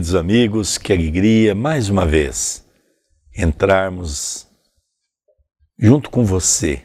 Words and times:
Queridos 0.00 0.14
amigos, 0.14 0.78
que 0.78 0.94
alegria 0.94 1.54
mais 1.54 1.90
uma 1.90 2.06
vez 2.06 2.64
entrarmos 3.36 4.48
junto 5.78 6.08
com 6.08 6.24
você 6.24 6.82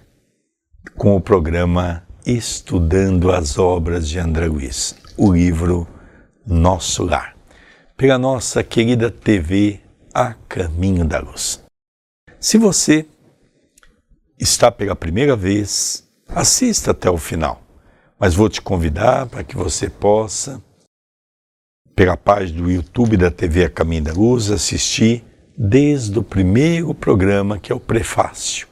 com 0.97 1.15
o 1.15 1.21
programa 1.21 2.05
Estudando 2.25 3.31
as 3.31 3.57
Obras 3.57 4.09
de 4.09 4.19
André 4.19 4.47
Luiz, 4.47 4.97
o 5.15 5.31
livro 5.31 5.87
Nosso 6.45 7.05
Lar, 7.05 7.37
pela 7.95 8.17
nossa 8.17 8.61
querida 8.65 9.09
TV 9.09 9.79
A 10.13 10.33
Caminho 10.49 11.05
da 11.05 11.19
Luz. 11.19 11.63
Se 12.37 12.57
você 12.57 13.05
está 14.37 14.69
pela 14.69 14.93
primeira 14.93 15.37
vez, 15.37 16.05
assista 16.27 16.91
até 16.91 17.09
o 17.09 17.17
final, 17.17 17.63
mas 18.19 18.35
vou 18.35 18.49
te 18.49 18.61
convidar 18.61 19.25
para 19.27 19.41
que 19.41 19.55
você 19.55 19.89
possa 19.89 20.61
pela 21.95 22.17
página 22.17 22.61
do 22.61 22.69
YouTube 22.69 23.15
da 23.17 23.31
TV 23.31 23.65
A 23.65 23.69
Caminho 23.69 24.03
da 24.03 24.13
Luz, 24.13 24.51
assisti 24.51 25.23
desde 25.57 26.19
o 26.19 26.23
primeiro 26.23 26.93
programa, 26.93 27.57
que 27.57 27.71
é 27.71 27.75
o 27.75 27.79
Prefácio. 27.79 28.67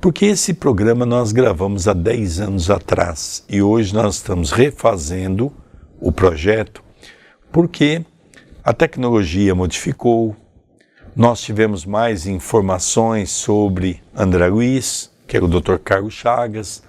Porque 0.00 0.26
esse 0.26 0.54
programa 0.54 1.04
nós 1.04 1.32
gravamos 1.32 1.86
há 1.86 1.92
10 1.92 2.40
anos 2.40 2.70
atrás 2.70 3.44
e 3.48 3.60
hoje 3.60 3.94
nós 3.94 4.16
estamos 4.16 4.50
refazendo 4.50 5.52
o 6.00 6.10
projeto 6.10 6.82
porque 7.54 8.04
a 8.64 8.72
tecnologia 8.72 9.54
modificou, 9.54 10.34
nós 11.14 11.40
tivemos 11.40 11.86
mais 11.86 12.26
informações 12.26 13.30
sobre 13.30 14.02
André 14.12 14.48
Luiz, 14.48 15.08
que 15.28 15.36
era 15.36 15.44
o 15.44 15.48
Dr. 15.48 15.76
Carlos 15.76 16.14
Chagas. 16.14 16.82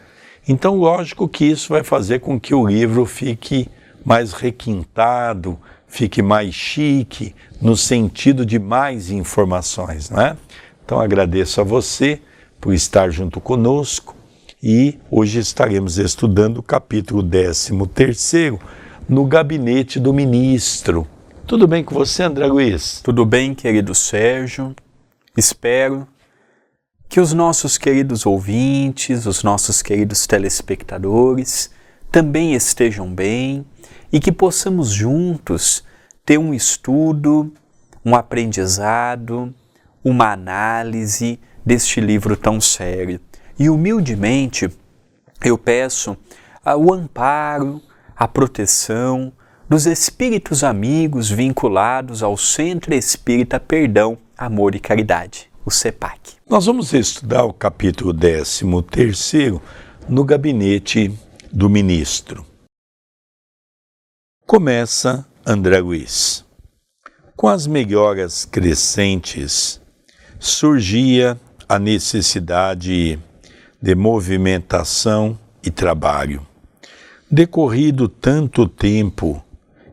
Então, 0.47 0.75
lógico 0.75 1.29
que 1.29 1.45
isso 1.45 1.69
vai 1.69 1.83
fazer 1.83 2.19
com 2.19 2.39
que 2.39 2.55
o 2.55 2.65
livro 2.65 3.05
fique 3.05 3.69
mais 4.05 4.31
requintado, 4.31 5.59
fique 5.87 6.21
mais 6.21 6.53
chique, 6.53 7.35
no 7.59 7.75
sentido 7.75 8.45
de 8.45 8.59
mais 8.59 9.09
informações, 9.09 10.09
não 10.11 10.21
é? 10.21 10.37
Então 10.85 10.99
agradeço 10.99 11.59
a 11.59 11.63
você 11.63 12.21
por 12.61 12.73
estar 12.73 13.09
junto 13.09 13.41
conosco 13.41 14.15
e 14.61 14.99
hoje 15.09 15.39
estaremos 15.39 15.97
estudando 15.97 16.59
o 16.59 16.63
capítulo 16.63 17.23
13 17.23 17.73
no 19.09 19.25
gabinete 19.25 19.99
do 19.99 20.13
ministro. 20.13 21.07
Tudo 21.47 21.67
bem 21.67 21.83
com 21.83 21.93
você, 21.95 22.23
André 22.23 22.45
Luiz? 22.47 23.01
Tudo 23.03 23.25
bem, 23.25 23.53
querido 23.53 23.93
Sérgio. 23.93 24.75
Espero 25.37 26.07
que 27.07 27.19
os 27.19 27.33
nossos 27.33 27.77
queridos 27.77 28.25
ouvintes, 28.25 29.25
os 29.25 29.43
nossos 29.43 29.81
queridos 29.81 30.25
telespectadores 30.25 31.69
também 32.11 32.53
estejam 32.53 33.13
bem 33.13 33.65
e 34.11 34.19
que 34.19 34.31
possamos 34.31 34.89
juntos 34.89 35.83
ter 36.25 36.37
um 36.37 36.53
estudo, 36.53 37.51
um 38.03 38.15
aprendizado, 38.15 39.53
uma 40.03 40.31
análise 40.31 41.39
deste 41.65 41.99
livro 41.99 42.37
tão 42.37 42.61
sério. 42.61 43.19
E 43.57 43.69
humildemente 43.69 44.69
eu 45.43 45.57
peço 45.57 46.17
o 46.77 46.93
amparo, 46.93 47.81
a 48.15 48.27
proteção 48.27 49.31
dos 49.67 49.85
espíritos 49.85 50.63
amigos 50.63 51.29
vinculados 51.29 52.21
ao 52.21 52.37
Centro 52.37 52.93
Espírita 52.93 53.59
Perdão, 53.59 54.17
Amor 54.37 54.75
e 54.75 54.79
Caridade, 54.79 55.49
o 55.65 55.71
CEPAC. 55.71 56.33
Nós 56.47 56.65
vamos 56.67 56.93
estudar 56.93 57.43
o 57.45 57.53
capítulo 57.53 58.13
13 58.13 58.65
no 60.07 60.23
gabinete 60.23 61.11
do 61.51 61.69
ministro. 61.69 62.45
Começa 64.47 65.25
André 65.43 65.79
Luiz. 65.79 66.45
Com 67.35 67.47
as 67.47 67.65
melhoras 67.65 68.45
crescentes, 68.45 69.81
surgia 70.39 71.35
a 71.67 71.79
necessidade 71.79 73.19
de 73.81 73.95
movimentação 73.95 75.35
e 75.63 75.71
trabalho. 75.71 76.45
Decorrido 77.29 78.07
tanto 78.07 78.67
tempo, 78.67 79.43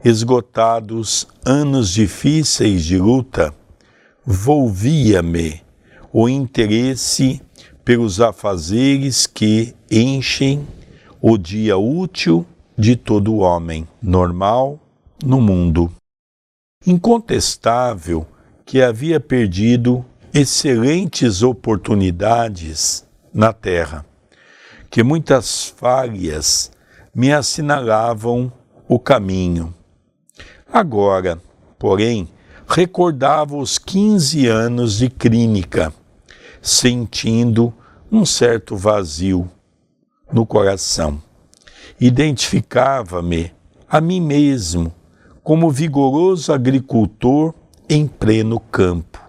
esgotados 0.04 1.26
anos 1.46 1.88
difíceis 1.88 2.84
de 2.84 2.98
luta, 2.98 3.54
volvia-me 4.22 5.62
o 6.12 6.28
interesse 6.28 7.40
pelos 7.82 8.20
afazeres 8.20 9.26
que 9.26 9.74
enchem 9.90 10.68
o 11.22 11.38
dia 11.38 11.78
útil 11.78 12.46
de 12.76 12.96
todo 12.96 13.36
homem 13.36 13.86
normal 14.02 14.78
no 15.22 15.40
mundo. 15.40 15.92
Incontestável 16.86 18.26
que 18.64 18.82
havia 18.82 19.20
perdido 19.20 20.04
excelentes 20.32 21.42
oportunidades 21.42 23.06
na 23.32 23.52
terra, 23.52 24.04
que 24.90 25.02
muitas 25.02 25.66
falhas 25.76 26.72
me 27.14 27.32
assinalavam 27.32 28.52
o 28.88 28.98
caminho. 28.98 29.74
Agora, 30.72 31.40
porém, 31.78 32.28
recordava 32.66 33.56
os 33.56 33.78
15 33.78 34.46
anos 34.46 34.96
de 34.96 35.10
clínica, 35.10 35.92
sentindo 36.62 37.72
um 38.10 38.24
certo 38.24 38.76
vazio 38.76 39.50
no 40.32 40.46
coração 40.46 41.22
identificava-me 42.04 43.52
a 43.88 44.00
mim 44.00 44.20
mesmo 44.20 44.92
como 45.40 45.70
vigoroso 45.70 46.52
agricultor 46.52 47.54
em 47.88 48.08
pleno 48.08 48.58
campo, 48.58 49.20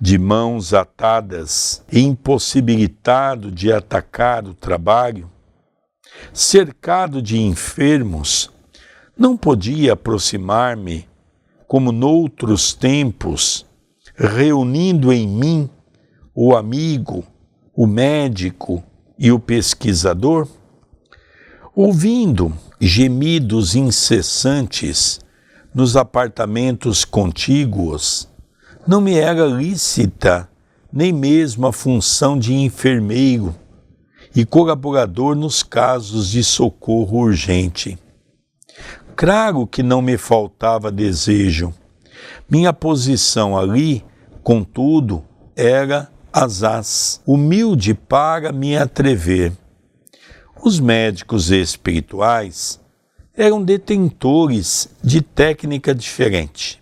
de 0.00 0.16
mãos 0.16 0.72
atadas 0.72 1.84
e 1.92 2.00
impossibilitado 2.00 3.52
de 3.52 3.70
atacar 3.70 4.46
o 4.46 4.54
trabalho, 4.54 5.30
cercado 6.32 7.20
de 7.20 7.38
enfermos, 7.38 8.50
não 9.14 9.36
podia 9.36 9.92
aproximar-me 9.92 11.06
como 11.68 11.92
noutros 11.92 12.72
tempos, 12.72 13.66
reunindo 14.16 15.12
em 15.12 15.28
mim 15.28 15.68
o 16.34 16.56
amigo, 16.56 17.22
o 17.76 17.86
médico 17.86 18.82
e 19.18 19.30
o 19.30 19.38
pesquisador? 19.38 20.48
Ouvindo 21.74 22.52
gemidos 22.78 23.74
incessantes 23.74 25.20
nos 25.74 25.96
apartamentos 25.96 27.02
contíguos, 27.02 28.28
não 28.86 29.00
me 29.00 29.14
era 29.14 29.46
lícita 29.46 30.50
nem 30.92 31.14
mesmo 31.14 31.66
a 31.66 31.72
função 31.72 32.38
de 32.38 32.52
enfermeiro 32.52 33.54
e 34.36 34.44
colaborador 34.44 35.34
nos 35.34 35.62
casos 35.62 36.28
de 36.28 36.44
socorro 36.44 37.20
urgente. 37.20 37.98
Claro 39.16 39.66
que 39.66 39.82
não 39.82 40.02
me 40.02 40.18
faltava 40.18 40.92
desejo. 40.92 41.72
Minha 42.50 42.74
posição 42.74 43.56
ali, 43.56 44.04
contudo, 44.42 45.24
era 45.56 46.10
asaz, 46.30 47.22
humilde 47.26 47.94
para 47.94 48.52
me 48.52 48.76
atrever 48.76 49.54
os 50.62 50.78
médicos 50.78 51.50
espirituais 51.50 52.80
eram 53.36 53.62
detentores 53.62 54.88
de 55.02 55.20
técnica 55.20 55.92
diferente. 55.92 56.80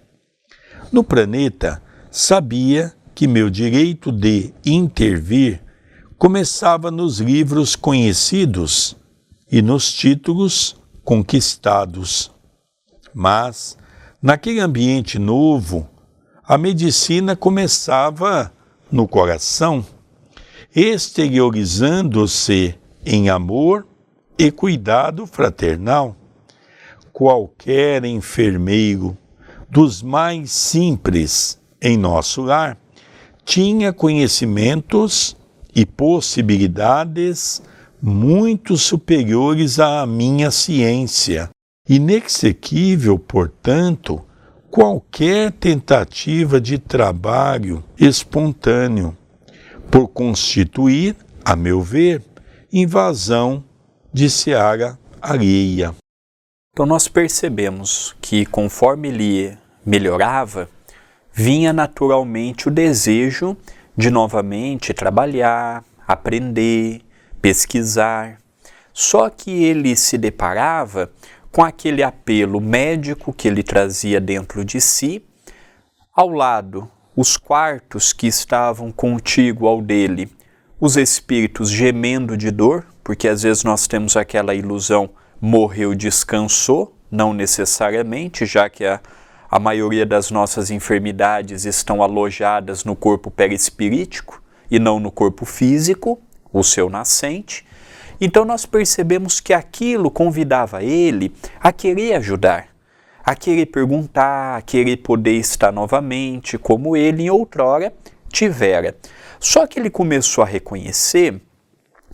No 0.92 1.02
planeta, 1.02 1.82
sabia 2.10 2.92
que 3.14 3.26
meu 3.26 3.48
direito 3.48 4.12
de 4.12 4.52
intervir 4.66 5.62
começava 6.18 6.90
nos 6.90 7.20
livros 7.20 7.74
conhecidos 7.74 8.96
e 9.50 9.62
nos 9.62 9.90
títulos 9.90 10.76
conquistados. 11.02 12.30
Mas, 13.14 13.78
naquele 14.20 14.60
ambiente 14.60 15.18
novo, 15.18 15.88
a 16.44 16.58
medicina 16.58 17.34
começava 17.34 18.52
no 18.92 19.08
coração, 19.08 19.82
exteriorizando-se 20.74 22.78
em 23.04 23.28
amor 23.28 23.86
e 24.38 24.50
cuidado 24.50 25.26
fraternal. 25.26 26.16
Qualquer 27.12 28.04
enfermeiro, 28.04 29.16
dos 29.68 30.02
mais 30.02 30.50
simples 30.50 31.60
em 31.80 31.96
nosso 31.96 32.42
lar, 32.42 32.78
tinha 33.44 33.92
conhecimentos 33.92 35.36
e 35.74 35.84
possibilidades 35.84 37.62
muito 38.02 38.76
superiores 38.76 39.78
à 39.78 40.06
minha 40.06 40.50
ciência. 40.50 41.50
Inexequível, 41.88 43.18
portanto, 43.18 44.24
qualquer 44.70 45.52
tentativa 45.52 46.60
de 46.60 46.78
trabalho 46.78 47.82
espontâneo, 47.98 49.16
por 49.90 50.08
constituir, 50.08 51.16
a 51.44 51.56
meu 51.56 51.82
ver, 51.82 52.22
invasão 52.72 53.64
de 54.12 54.30
seara 54.30 54.96
alheia. 55.20 55.94
Então 56.72 56.86
nós 56.86 57.08
percebemos 57.08 58.14
que 58.20 58.46
conforme 58.46 59.08
ele 59.08 59.58
melhorava, 59.84 60.68
vinha 61.32 61.72
naturalmente 61.72 62.68
o 62.68 62.70
desejo 62.70 63.56
de 63.96 64.08
novamente 64.08 64.94
trabalhar, 64.94 65.84
aprender, 66.06 67.02
pesquisar. 67.42 68.38
Só 68.92 69.28
que 69.28 69.50
ele 69.50 69.96
se 69.96 70.16
deparava 70.16 71.10
com 71.50 71.64
aquele 71.64 72.04
apelo 72.04 72.60
médico 72.60 73.32
que 73.32 73.48
ele 73.48 73.64
trazia 73.64 74.20
dentro 74.20 74.64
de 74.64 74.80
si, 74.80 75.24
ao 76.14 76.28
lado, 76.28 76.88
os 77.16 77.36
quartos 77.36 78.12
que 78.12 78.28
estavam 78.28 78.92
contigo 78.92 79.66
ao 79.66 79.82
dele, 79.82 80.30
os 80.80 80.96
espíritos 80.96 81.70
gemendo 81.70 82.36
de 82.36 82.50
dor, 82.50 82.86
porque 83.04 83.28
às 83.28 83.42
vezes 83.42 83.62
nós 83.62 83.86
temos 83.86 84.16
aquela 84.16 84.54
ilusão, 84.54 85.10
morreu, 85.40 85.94
descansou, 85.94 86.96
não 87.10 87.34
necessariamente, 87.34 88.46
já 88.46 88.68
que 88.68 88.84
a 88.84 89.00
a 89.50 89.58
maioria 89.58 90.06
das 90.06 90.30
nossas 90.30 90.70
enfermidades 90.70 91.64
estão 91.64 92.02
alojadas 92.02 92.84
no 92.84 92.94
corpo 92.94 93.32
perispirítico 93.32 94.40
e 94.70 94.78
não 94.78 95.00
no 95.00 95.10
corpo 95.10 95.44
físico, 95.44 96.20
o 96.52 96.62
seu 96.62 96.88
nascente. 96.88 97.66
Então 98.20 98.44
nós 98.44 98.64
percebemos 98.64 99.40
que 99.40 99.52
aquilo 99.52 100.08
convidava 100.08 100.84
ele 100.84 101.34
a 101.60 101.72
querer 101.72 102.14
ajudar, 102.14 102.68
a 103.24 103.34
querer 103.34 103.66
perguntar, 103.66 104.56
a 104.56 104.62
querer 104.62 104.98
poder 104.98 105.34
estar 105.34 105.72
novamente 105.72 106.56
como 106.56 106.96
ele 106.96 107.24
em 107.24 107.30
outrora 107.30 107.92
tivera. 108.32 108.94
Só 109.40 109.66
que 109.66 109.80
ele 109.80 109.88
começou 109.88 110.44
a 110.44 110.46
reconhecer 110.46 111.40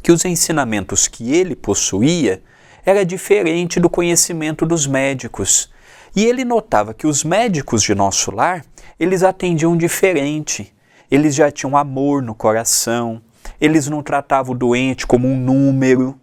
que 0.00 0.12
os 0.12 0.24
ensinamentos 0.24 1.08
que 1.08 1.34
ele 1.34 1.56
possuía 1.56 2.40
era 2.84 3.04
diferente 3.04 3.80
do 3.80 3.90
conhecimento 3.90 4.64
dos 4.64 4.86
médicos 4.86 5.68
e 6.14 6.24
ele 6.24 6.44
notava 6.44 6.94
que 6.94 7.06
os 7.06 7.24
médicos 7.24 7.82
de 7.82 7.94
nosso 7.94 8.30
lar, 8.30 8.64
eles 8.98 9.24
atendiam 9.24 9.76
diferente. 9.76 10.72
Eles 11.10 11.34
já 11.34 11.50
tinham 11.50 11.76
amor 11.76 12.22
no 12.22 12.34
coração, 12.34 13.20
eles 13.60 13.88
não 13.88 14.02
tratavam 14.02 14.54
o 14.54 14.58
doente 14.58 15.06
como 15.06 15.28
um 15.28 15.36
número, 15.36 16.18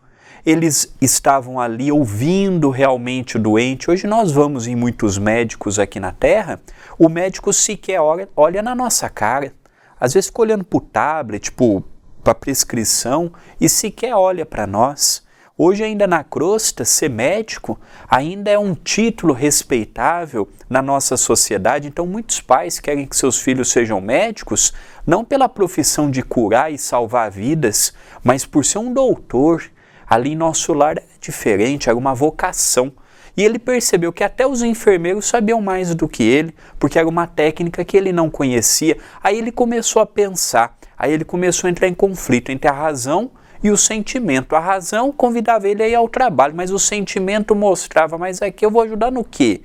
eles 0.46 0.94
estavam 1.00 1.60
ali 1.60 1.92
ouvindo 1.92 2.70
realmente 2.70 3.38
o 3.38 3.40
doente. 3.40 3.92
Hoje 3.92 4.08
nós 4.08 4.32
vamos 4.32 4.68
em 4.68 4.76
muitos 4.76 5.18
médicos 5.18 5.78
aqui 5.78 6.00
na 6.00 6.12
Terra, 6.12 6.60
o 6.98 7.08
médico 7.08 7.54
sequer 7.54 8.00
olha, 8.00 8.28
olha 8.36 8.64
na 8.64 8.74
nossa 8.74 9.10
cara. 9.10 9.54
Às 10.04 10.14
vezes 10.14 10.28
fica 10.28 10.42
olhando 10.42 10.66
para 10.66 10.78
o 10.78 10.82
tablet, 10.82 11.46
tipo, 11.46 11.82
para 12.22 12.36
prescrição, 12.36 13.32
e 13.58 13.70
sequer 13.70 14.14
olha 14.14 14.46
para 14.46 14.68
nós. 14.68 15.24
Hoje, 15.58 15.82
ainda 15.82 16.06
na 16.06 16.26
crosta, 16.26 16.84
ser 16.84 17.10
médico 17.10 17.80
ainda 18.10 18.52
é 18.52 18.60
um 18.60 18.76
título 18.76 19.34
respeitável 19.34 20.50
na 20.70 20.82
nossa 20.82 21.16
sociedade. 21.16 21.88
Então, 21.88 22.06
muitos 22.06 22.42
pais 22.42 22.82
querem 22.82 23.08
que 23.08 23.16
seus 23.16 23.40
filhos 23.40 23.72
sejam 23.72 24.02
médicos, 24.02 24.74
não 25.08 25.24
pela 25.24 25.48
profissão 25.48 26.12
de 26.12 26.22
curar 26.22 26.70
e 26.70 26.78
salvar 26.78 27.32
vidas, 27.32 27.94
mas 28.22 28.46
por 28.46 28.66
ser 28.66 28.80
um 28.80 28.92
doutor. 28.92 29.64
Ali 30.06 30.36
nosso 30.36 30.74
lar 30.74 30.98
é 30.98 31.04
diferente, 31.22 31.88
era 31.88 31.98
uma 31.98 32.14
vocação. 32.14 32.92
E 33.36 33.44
ele 33.44 33.58
percebeu 33.58 34.14
que 34.14 34.24
até 34.24 34.46
os 34.46 34.62
enfermeiros 34.62 35.26
sabiam 35.26 35.60
mais 35.60 35.96
do 35.96 36.08
que 36.08 36.24
ele, 36.24 36.54
porque 36.80 37.00
era 37.00 37.08
uma 37.08 37.26
técnica 37.26 37.84
que 37.84 37.98
ele 37.98 38.12
não 38.12 38.30
conhecia. 38.30 38.98
Aí 39.24 39.38
ele 39.38 39.52
começou 39.52 40.02
a 40.02 40.06
pensar, 40.06 40.78
aí 40.98 41.12
ele 41.12 41.26
começou 41.26 41.68
a 41.68 41.72
entrar 41.72 41.88
em 41.88 41.94
conflito 41.94 42.52
entre 42.52 42.70
a 42.70 42.74
razão 42.74 43.32
e 43.64 43.72
o 43.72 43.78
sentimento. 43.78 44.56
A 44.56 44.60
razão 44.60 45.12
convidava 45.12 45.68
ele 45.68 45.82
a 45.82 45.88
ir 45.88 45.96
ao 45.96 46.08
trabalho, 46.08 46.54
mas 46.56 46.70
o 46.70 46.78
sentimento 46.78 47.56
mostrava, 47.56 48.18
mas 48.18 48.42
aqui 48.42 48.66
eu 48.66 48.70
vou 48.70 48.84
ajudar 48.84 49.12
no 49.12 49.24
quê? 49.24 49.62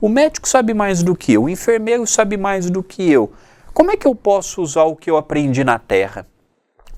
O 0.00 0.08
médico 0.08 0.48
sabe 0.48 0.74
mais 0.74 1.02
do 1.02 1.14
que 1.14 1.34
eu, 1.34 1.44
o 1.44 1.48
enfermeiro 1.48 2.04
sabe 2.08 2.36
mais 2.36 2.68
do 2.68 2.82
que 2.82 3.08
eu. 3.08 3.32
Como 3.72 3.92
é 3.92 3.96
que 3.96 4.06
eu 4.06 4.16
posso 4.16 4.60
usar 4.60 4.82
o 4.82 4.96
que 4.96 5.08
eu 5.08 5.16
aprendi 5.16 5.62
na 5.62 5.78
Terra? 5.78 6.26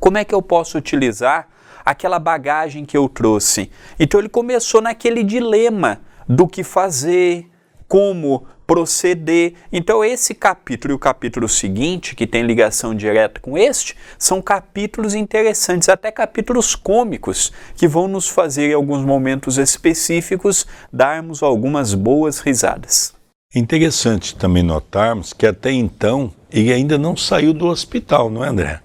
Como 0.01 0.17
é 0.17 0.25
que 0.25 0.35
eu 0.35 0.41
posso 0.41 0.79
utilizar 0.79 1.49
aquela 1.85 2.19
bagagem 2.19 2.85
que 2.85 2.97
eu 2.97 3.09
trouxe? 3.09 3.71
Então 4.01 4.19
ele 4.19 4.29
começou 4.29 4.81
naquele 4.81 5.23
dilema 5.23 6.01
do 6.29 6.47
que 6.47 6.63
fazer, 6.63 7.51
como 7.89 8.47
proceder. 8.67 9.55
Então, 9.73 10.05
esse 10.05 10.35
capítulo 10.35 10.95
e 10.95 10.97
o 10.97 10.99
capítulo 10.99 11.49
seguinte, 11.49 12.17
que 12.17 12.27
tem 12.27 12.43
ligação 12.43 12.95
direta 12.95 13.41
com 13.41 13.57
este, 13.57 13.97
são 14.19 14.41
capítulos 14.41 15.15
interessantes, 15.15 15.89
até 15.89 16.11
capítulos 16.11 16.75
cômicos, 16.75 17.53
que 17.77 17.87
vão 17.87 18.09
nos 18.09 18.29
fazer, 18.29 18.71
em 18.71 18.75
alguns 18.75 19.05
momentos 19.05 19.59
específicos, 19.59 20.67
darmos 20.93 21.43
algumas 21.43 21.95
boas 21.95 22.41
risadas. 22.41 23.15
Interessante 23.55 24.35
também 24.35 24.65
notarmos 24.65 25.33
que 25.33 25.47
até 25.47 25.71
então 25.71 26.33
ele 26.51 26.73
ainda 26.73 26.99
não 26.99 27.17
saiu 27.17 27.53
do 27.53 27.67
hospital, 27.67 28.29
não 28.29 28.45
é, 28.45 28.49
André? 28.49 28.81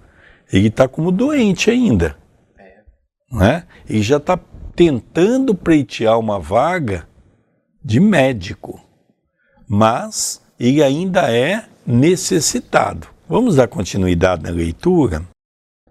Ele 0.54 0.68
está 0.68 0.88
como 0.88 1.12
doente 1.12 1.72
ainda. 1.72 2.16
É. 2.58 2.82
Não 3.32 3.44
é? 3.44 3.64
E 3.90 4.02
já 4.04 4.18
está 4.18 4.40
tentando 4.76 5.56
pleitear 5.56 6.20
uma 6.20 6.40
vaga 6.40 7.09
de 7.90 8.00
médico 8.00 8.80
mas 9.70 10.42
ele 10.60 10.84
ainda 10.84 11.32
é 11.32 11.64
necessitado. 11.86 13.08
Vamos 13.28 13.56
dar 13.56 13.68
continuidade 13.68 14.42
na 14.42 14.50
leitura? 14.50 15.24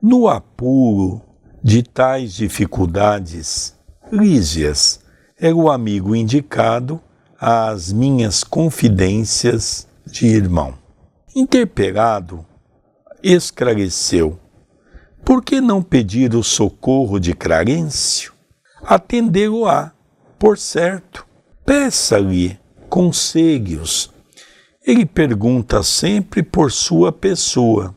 No 0.02 0.26
apuro 0.26 1.22
de 1.62 1.84
tais 1.84 2.34
dificuldades, 2.34 3.76
Lísias 4.10 5.00
era 5.38 5.54
o 5.54 5.70
amigo 5.70 6.16
indicado 6.16 7.00
às 7.40 7.92
minhas 7.92 8.42
confidências 8.42 9.86
de 10.04 10.26
irmão. 10.26 10.74
Interpelado, 11.36 12.44
esclareceu: 13.22 14.38
por 15.24 15.44
que 15.44 15.60
não 15.60 15.82
pedir 15.82 16.34
o 16.34 16.42
socorro 16.42 17.20
de 17.20 17.32
Clarencio? 17.32 18.32
Atendê-lo-á, 18.82 19.92
por 20.38 20.58
certo. 20.58 21.27
Peça-lhe 21.68 22.58
conselhos. 22.88 24.10
Ele 24.82 25.04
pergunta 25.04 25.82
sempre 25.82 26.42
por 26.42 26.72
sua 26.72 27.12
pessoa 27.12 27.94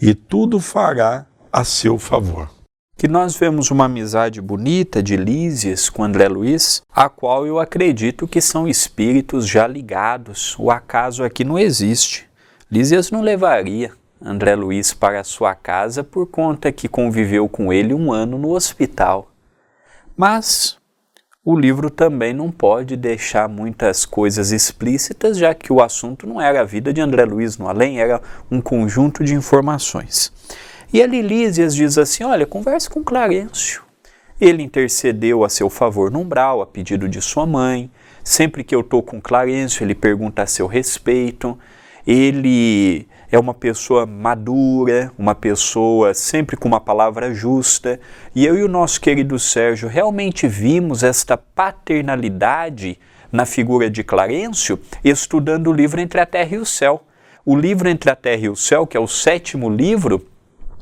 e 0.00 0.14
tudo 0.14 0.58
fará 0.58 1.26
a 1.52 1.64
seu 1.64 1.98
favor. 1.98 2.50
Que 2.96 3.06
nós 3.06 3.36
vemos 3.36 3.70
uma 3.70 3.84
amizade 3.84 4.40
bonita 4.40 5.02
de 5.02 5.18
Lísias 5.18 5.90
com 5.90 6.02
André 6.02 6.28
Luiz, 6.28 6.80
a 6.90 7.10
qual 7.10 7.46
eu 7.46 7.58
acredito 7.58 8.26
que 8.26 8.40
são 8.40 8.66
espíritos 8.66 9.46
já 9.46 9.66
ligados. 9.66 10.56
O 10.58 10.70
acaso 10.70 11.22
aqui 11.22 11.44
não 11.44 11.58
existe. 11.58 12.26
Lísias 12.72 13.10
não 13.10 13.20
levaria 13.20 13.92
André 14.18 14.56
Luiz 14.56 14.94
para 14.94 15.20
a 15.20 15.24
sua 15.24 15.54
casa 15.54 16.02
por 16.02 16.26
conta 16.26 16.72
que 16.72 16.88
conviveu 16.88 17.50
com 17.50 17.70
ele 17.70 17.92
um 17.92 18.10
ano 18.10 18.38
no 18.38 18.52
hospital. 18.52 19.30
Mas 20.16 20.78
o 21.44 21.54
livro 21.54 21.90
também 21.90 22.32
não 22.32 22.50
pode 22.50 22.96
deixar 22.96 23.48
muitas 23.48 24.06
coisas 24.06 24.50
explícitas, 24.50 25.36
já 25.36 25.54
que 25.54 25.70
o 25.70 25.82
assunto 25.82 26.26
não 26.26 26.40
era 26.40 26.62
a 26.62 26.64
vida 26.64 26.90
de 26.90 27.02
André 27.02 27.26
Luiz 27.26 27.58
no 27.58 27.68
além, 27.68 28.00
era 28.00 28.22
um 28.50 28.62
conjunto 28.62 29.22
de 29.22 29.34
informações. 29.34 30.32
E 30.90 31.02
a 31.02 31.06
Lilísias 31.06 31.74
diz 31.74 31.98
assim: 31.98 32.24
olha, 32.24 32.46
converse 32.46 32.88
com 32.88 33.04
Clarencio. 33.04 33.82
Ele 34.40 34.62
intercedeu 34.62 35.44
a 35.44 35.48
seu 35.50 35.68
favor 35.68 36.10
no 36.10 36.20
umbral, 36.20 36.62
a 36.62 36.66
pedido 36.66 37.08
de 37.08 37.20
sua 37.20 37.44
mãe. 37.44 37.90
Sempre 38.22 38.64
que 38.64 38.74
eu 38.74 38.80
estou 38.80 39.02
com 39.02 39.20
Clarencio, 39.20 39.84
ele 39.84 39.94
pergunta 39.94 40.42
a 40.42 40.46
seu 40.46 40.66
respeito. 40.66 41.58
Ele 42.06 43.06
é 43.34 43.38
uma 43.38 43.52
pessoa 43.52 44.06
madura, 44.06 45.10
uma 45.18 45.34
pessoa 45.34 46.14
sempre 46.14 46.56
com 46.56 46.68
uma 46.68 46.78
palavra 46.78 47.34
justa. 47.34 47.98
E 48.32 48.46
eu 48.46 48.56
e 48.56 48.62
o 48.62 48.68
nosso 48.68 49.00
querido 49.00 49.40
Sérgio 49.40 49.88
realmente 49.88 50.46
vimos 50.46 51.02
esta 51.02 51.36
paternalidade 51.36 52.96
na 53.32 53.44
figura 53.44 53.90
de 53.90 54.04
Clarencio 54.04 54.78
estudando 55.02 55.66
o 55.66 55.72
livro 55.72 56.00
Entre 56.00 56.20
a 56.20 56.26
Terra 56.26 56.54
e 56.54 56.58
o 56.58 56.64
Céu. 56.64 57.02
O 57.44 57.56
livro 57.56 57.88
Entre 57.88 58.08
a 58.08 58.14
Terra 58.14 58.42
e 58.44 58.48
o 58.48 58.54
Céu, 58.54 58.86
que 58.86 58.96
é 58.96 59.00
o 59.00 59.08
sétimo 59.08 59.68
livro 59.68 60.24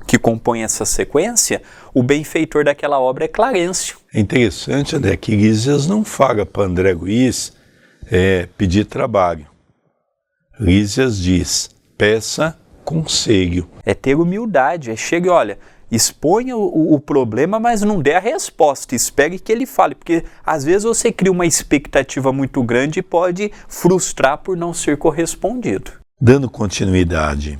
que 0.06 0.18
compõe 0.18 0.62
essa 0.62 0.84
sequência, 0.84 1.62
o 1.94 2.02
benfeitor 2.02 2.64
daquela 2.64 3.00
obra 3.00 3.24
é 3.24 3.28
Clarencio. 3.28 3.96
É 4.12 4.20
interessante, 4.20 4.94
André, 4.94 5.16
que 5.16 5.34
Lísias 5.34 5.86
não 5.86 6.04
fala 6.04 6.44
para 6.44 6.64
André 6.64 6.92
Luiz 6.92 7.54
é, 8.10 8.46
pedir 8.58 8.84
trabalho. 8.84 9.46
Lísias 10.60 11.16
diz: 11.16 11.70
peça 12.02 12.58
conselho. 12.84 13.70
É 13.86 13.94
ter 13.94 14.16
humildade, 14.16 14.90
é 14.90 14.96
chegue, 14.96 15.28
olha, 15.28 15.56
exponha 15.88 16.56
o, 16.56 16.94
o, 16.94 16.98
problema, 16.98 17.60
mas 17.60 17.82
não 17.82 18.02
dê 18.02 18.14
a 18.14 18.18
resposta, 18.18 18.96
espere 18.96 19.38
que 19.38 19.52
ele 19.52 19.66
fale, 19.66 19.94
porque 19.94 20.24
às 20.44 20.64
vezes 20.64 20.82
você 20.82 21.12
cria 21.12 21.30
uma 21.30 21.46
expectativa 21.46 22.32
muito 22.32 22.60
grande 22.64 22.98
e 22.98 23.02
pode 23.04 23.52
frustrar 23.68 24.38
por 24.38 24.56
não 24.56 24.74
ser 24.74 24.96
correspondido. 24.96 25.92
Dando 26.20 26.50
continuidade, 26.50 27.56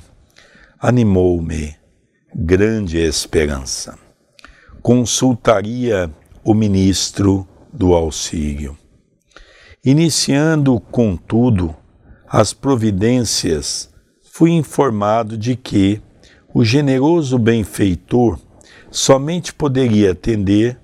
animou-me 0.77 1.77
grande 2.35 2.97
esperança. 2.97 3.97
Consultaria 4.81 6.11
o 6.43 6.53
ministro 6.53 7.47
do 7.71 7.93
auxílio. 7.93 8.77
Iniciando, 9.85 10.81
contudo, 10.81 11.73
as 12.27 12.51
providências, 12.51 13.92
fui 14.35 14.49
informado 14.49 15.37
de 15.37 15.55
que 15.55 16.01
o 16.51 16.65
generoso 16.65 17.37
benfeitor 17.37 18.39
somente 18.89 19.53
poderia 19.53 20.11
atender 20.11 20.79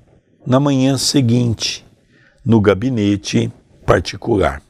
na 0.45 0.59
manhã 0.59 0.99
seguinte, 0.99 1.83
no 2.45 2.61
gabinete 2.61 3.51
particular. 3.87 4.61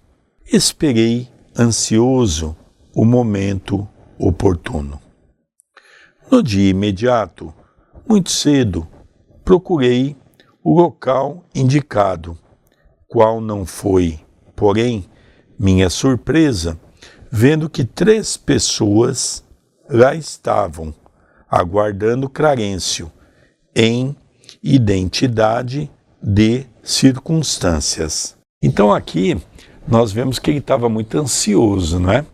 Esperei 0.46 1.28
ansioso 1.58 2.56
o 2.96 3.04
momento 3.04 3.86
oportuno. 4.18 4.98
No 6.32 6.42
dia 6.42 6.70
imediato, 6.70 7.54
muito 8.08 8.32
cedo, 8.32 8.88
procurei 9.44 10.16
o 10.64 10.74
local 10.74 11.44
indicado, 11.54 12.38
qual 13.10 13.42
não 13.42 13.66
foi, 13.66 14.22
porém, 14.56 15.04
minha 15.60 15.90
surpresa, 15.90 16.80
vendo 17.32 17.70
que 17.70 17.84
três 17.84 18.38
pessoas 18.38 19.44
lá 19.90 20.16
estavam, 20.16 20.94
aguardando 21.50 22.30
Clarencio, 22.30 23.12
em 23.76 24.16
identidade 24.64 25.90
de 26.22 26.66
circunstâncias. 26.84 28.38
Então 28.62 28.94
aqui 28.94 29.42
nós 29.88 30.12
vemos 30.12 30.38
que 30.38 30.52
ele 30.52 30.60
estava 30.60 30.90
muito 30.90 31.18
ansioso, 31.18 32.00
não 32.00 32.12
é? 32.12 32.26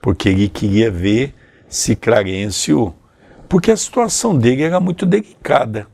Porque 0.00 0.28
ele 0.28 0.48
queria 0.48 0.90
ver 0.90 1.34
se 1.68 1.94
Clarencio. 1.94 2.94
Porque 3.48 3.70
a 3.70 3.76
situação 3.76 4.36
dele 4.36 4.62
era 4.62 4.80
muito 4.80 5.06
delicada. 5.06 5.86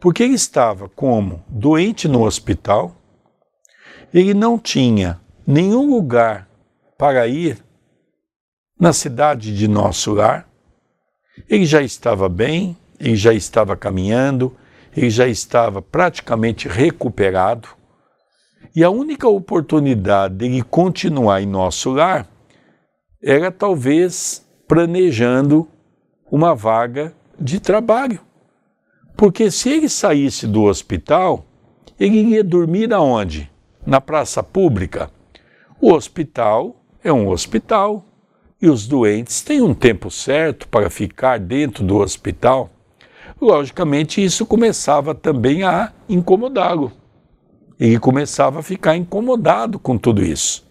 Porque 0.00 0.22
ele 0.22 0.34
estava 0.34 0.88
como 0.88 1.44
doente 1.48 2.08
no 2.08 2.24
hospital, 2.24 2.96
ele 4.12 4.32
não 4.34 4.58
tinha 4.58 5.20
nenhum 5.46 5.90
lugar 5.90 6.47
para 6.98 7.28
ir 7.28 7.64
na 8.78 8.92
cidade 8.92 9.56
de 9.56 9.68
nosso 9.68 10.12
lar, 10.12 10.48
ele 11.48 11.64
já 11.64 11.80
estava 11.80 12.28
bem, 12.28 12.76
ele 12.98 13.14
já 13.14 13.32
estava 13.32 13.76
caminhando, 13.76 14.54
ele 14.96 15.08
já 15.08 15.28
estava 15.28 15.80
praticamente 15.80 16.66
recuperado, 16.66 17.68
e 18.74 18.82
a 18.82 18.90
única 18.90 19.28
oportunidade 19.28 20.48
de 20.48 20.62
continuar 20.62 21.40
em 21.40 21.46
nosso 21.46 21.92
lar 21.92 22.28
era 23.22 23.50
talvez 23.52 24.44
planejando 24.66 25.68
uma 26.30 26.54
vaga 26.54 27.14
de 27.38 27.60
trabalho. 27.60 28.20
Porque 29.16 29.50
se 29.50 29.70
ele 29.70 29.88
saísse 29.88 30.46
do 30.46 30.64
hospital, 30.64 31.44
ele 31.98 32.18
iria 32.18 32.44
dormir 32.44 32.92
aonde? 32.92 33.50
Na 33.86 34.00
praça 34.00 34.42
pública. 34.42 35.10
O 35.80 35.92
hospital 35.92 36.77
é 37.02 37.12
um 37.12 37.28
hospital 37.28 38.04
e 38.60 38.68
os 38.68 38.86
doentes 38.86 39.40
têm 39.40 39.62
um 39.62 39.72
tempo 39.72 40.10
certo 40.10 40.66
para 40.68 40.90
ficar 40.90 41.38
dentro 41.38 41.84
do 41.84 41.96
hospital. 41.96 42.70
Logicamente, 43.40 44.22
isso 44.22 44.44
começava 44.44 45.14
também 45.14 45.62
a 45.62 45.92
incomodá-lo. 46.08 46.92
Ele 47.78 47.98
começava 47.98 48.58
a 48.58 48.62
ficar 48.62 48.96
incomodado 48.96 49.78
com 49.78 49.96
tudo 49.96 50.24
isso. 50.24 50.66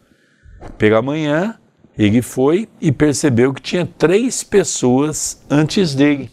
Pela 0.77 1.01
manhã, 1.01 1.57
ele 1.97 2.21
foi 2.21 2.67
e 2.81 2.91
percebeu 2.91 3.53
que 3.53 3.61
tinha 3.61 3.85
três 3.85 4.43
pessoas 4.43 5.41
antes 5.49 5.95
dele 5.95 6.29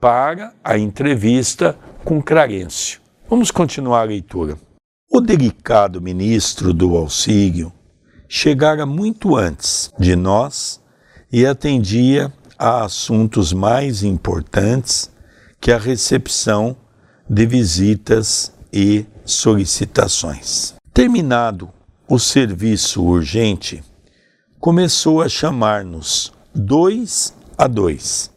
para 0.00 0.54
a 0.62 0.78
entrevista 0.78 1.76
com 2.04 2.22
Clarencio. 2.22 3.00
Vamos 3.28 3.50
continuar 3.50 4.00
a 4.00 4.04
leitura. 4.04 4.56
O 5.12 5.20
delicado 5.20 6.00
ministro 6.00 6.72
do 6.72 6.96
auxílio 6.96 7.72
chegara 8.32 8.86
muito 8.86 9.36
antes 9.36 9.92
de 9.98 10.14
nós 10.14 10.80
e 11.32 11.44
atendia 11.44 12.32
a 12.56 12.84
assuntos 12.84 13.52
mais 13.52 14.04
importantes 14.04 15.10
que 15.60 15.72
a 15.72 15.76
recepção 15.76 16.76
de 17.28 17.44
visitas 17.44 18.52
e 18.72 19.04
solicitações. 19.24 20.74
Terminado 20.94 21.70
o 22.08 22.20
serviço 22.20 23.02
urgente, 23.02 23.82
começou 24.60 25.20
a 25.20 25.28
chamar-nos 25.28 26.32
dois 26.54 27.34
a 27.58 27.66
dois. 27.66 28.30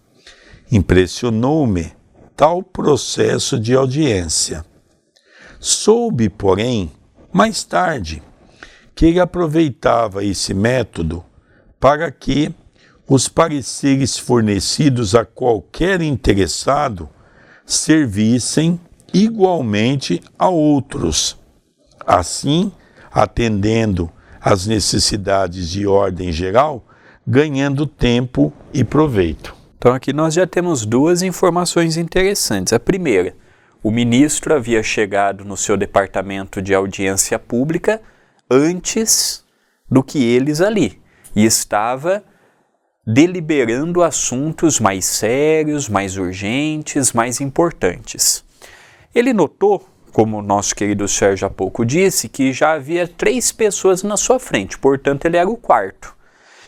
Impressionou-me 0.71 1.93
tal 2.35 2.63
processo 2.63 3.59
de 3.59 3.75
audiência. 3.75 4.65
Soube, 5.59 6.29
porém, 6.29 6.91
mais 7.31 7.63
tarde, 7.63 8.23
que 8.95 9.05
ele 9.05 9.19
aproveitava 9.19 10.23
esse 10.23 10.53
método 10.53 11.23
para 11.79 12.11
que 12.11 12.53
os 13.07 13.27
pareceres 13.27 14.17
fornecidos 14.17 15.13
a 15.15 15.25
qualquer 15.25 16.01
interessado 16.01 17.09
servissem 17.65 18.79
igualmente 19.13 20.21
a 20.37 20.49
outros. 20.49 21.37
Assim, 22.05 22.71
atendendo 23.11 24.09
às 24.39 24.65
necessidades 24.65 25.69
de 25.69 25.85
ordem 25.85 26.31
geral, 26.31 26.85
ganhando 27.25 27.85
tempo 27.85 28.51
e 28.73 28.83
proveito. 28.83 29.55
Então, 29.77 29.93
aqui 29.93 30.11
nós 30.11 30.33
já 30.33 30.47
temos 30.47 30.85
duas 30.85 31.21
informações 31.21 31.97
interessantes. 31.97 32.73
A 32.73 32.79
primeira, 32.79 33.35
o 33.81 33.91
ministro 33.91 34.53
havia 34.53 34.81
chegado 34.81 35.43
no 35.43 35.57
seu 35.57 35.75
departamento 35.75 36.61
de 36.61 36.73
audiência 36.73 37.37
pública 37.37 38.01
antes 38.49 39.43
do 39.89 40.03
que 40.03 40.23
eles 40.23 40.61
ali 40.61 41.01
e 41.35 41.45
estava 41.45 42.23
deliberando 43.05 44.01
assuntos 44.01 44.79
mais 44.79 45.05
sérios, 45.05 45.89
mais 45.89 46.17
urgentes, 46.17 47.11
mais 47.11 47.41
importantes. 47.41 48.43
Ele 49.13 49.33
notou 49.33 49.87
como 50.13 50.37
o 50.37 50.41
nosso 50.43 50.75
querido 50.75 51.07
Sérgio 51.07 51.47
há 51.47 51.49
pouco 51.49 51.83
disse, 51.83 52.29
que 52.29 52.53
já 52.53 52.73
havia 52.73 53.07
três 53.07 53.51
pessoas 53.51 54.03
na 54.03 54.15
sua 54.15 54.39
frente, 54.39 54.77
portanto, 54.77 55.25
ele 55.25 55.37
era 55.37 55.49
o 55.49 55.57
quarto. 55.57 56.15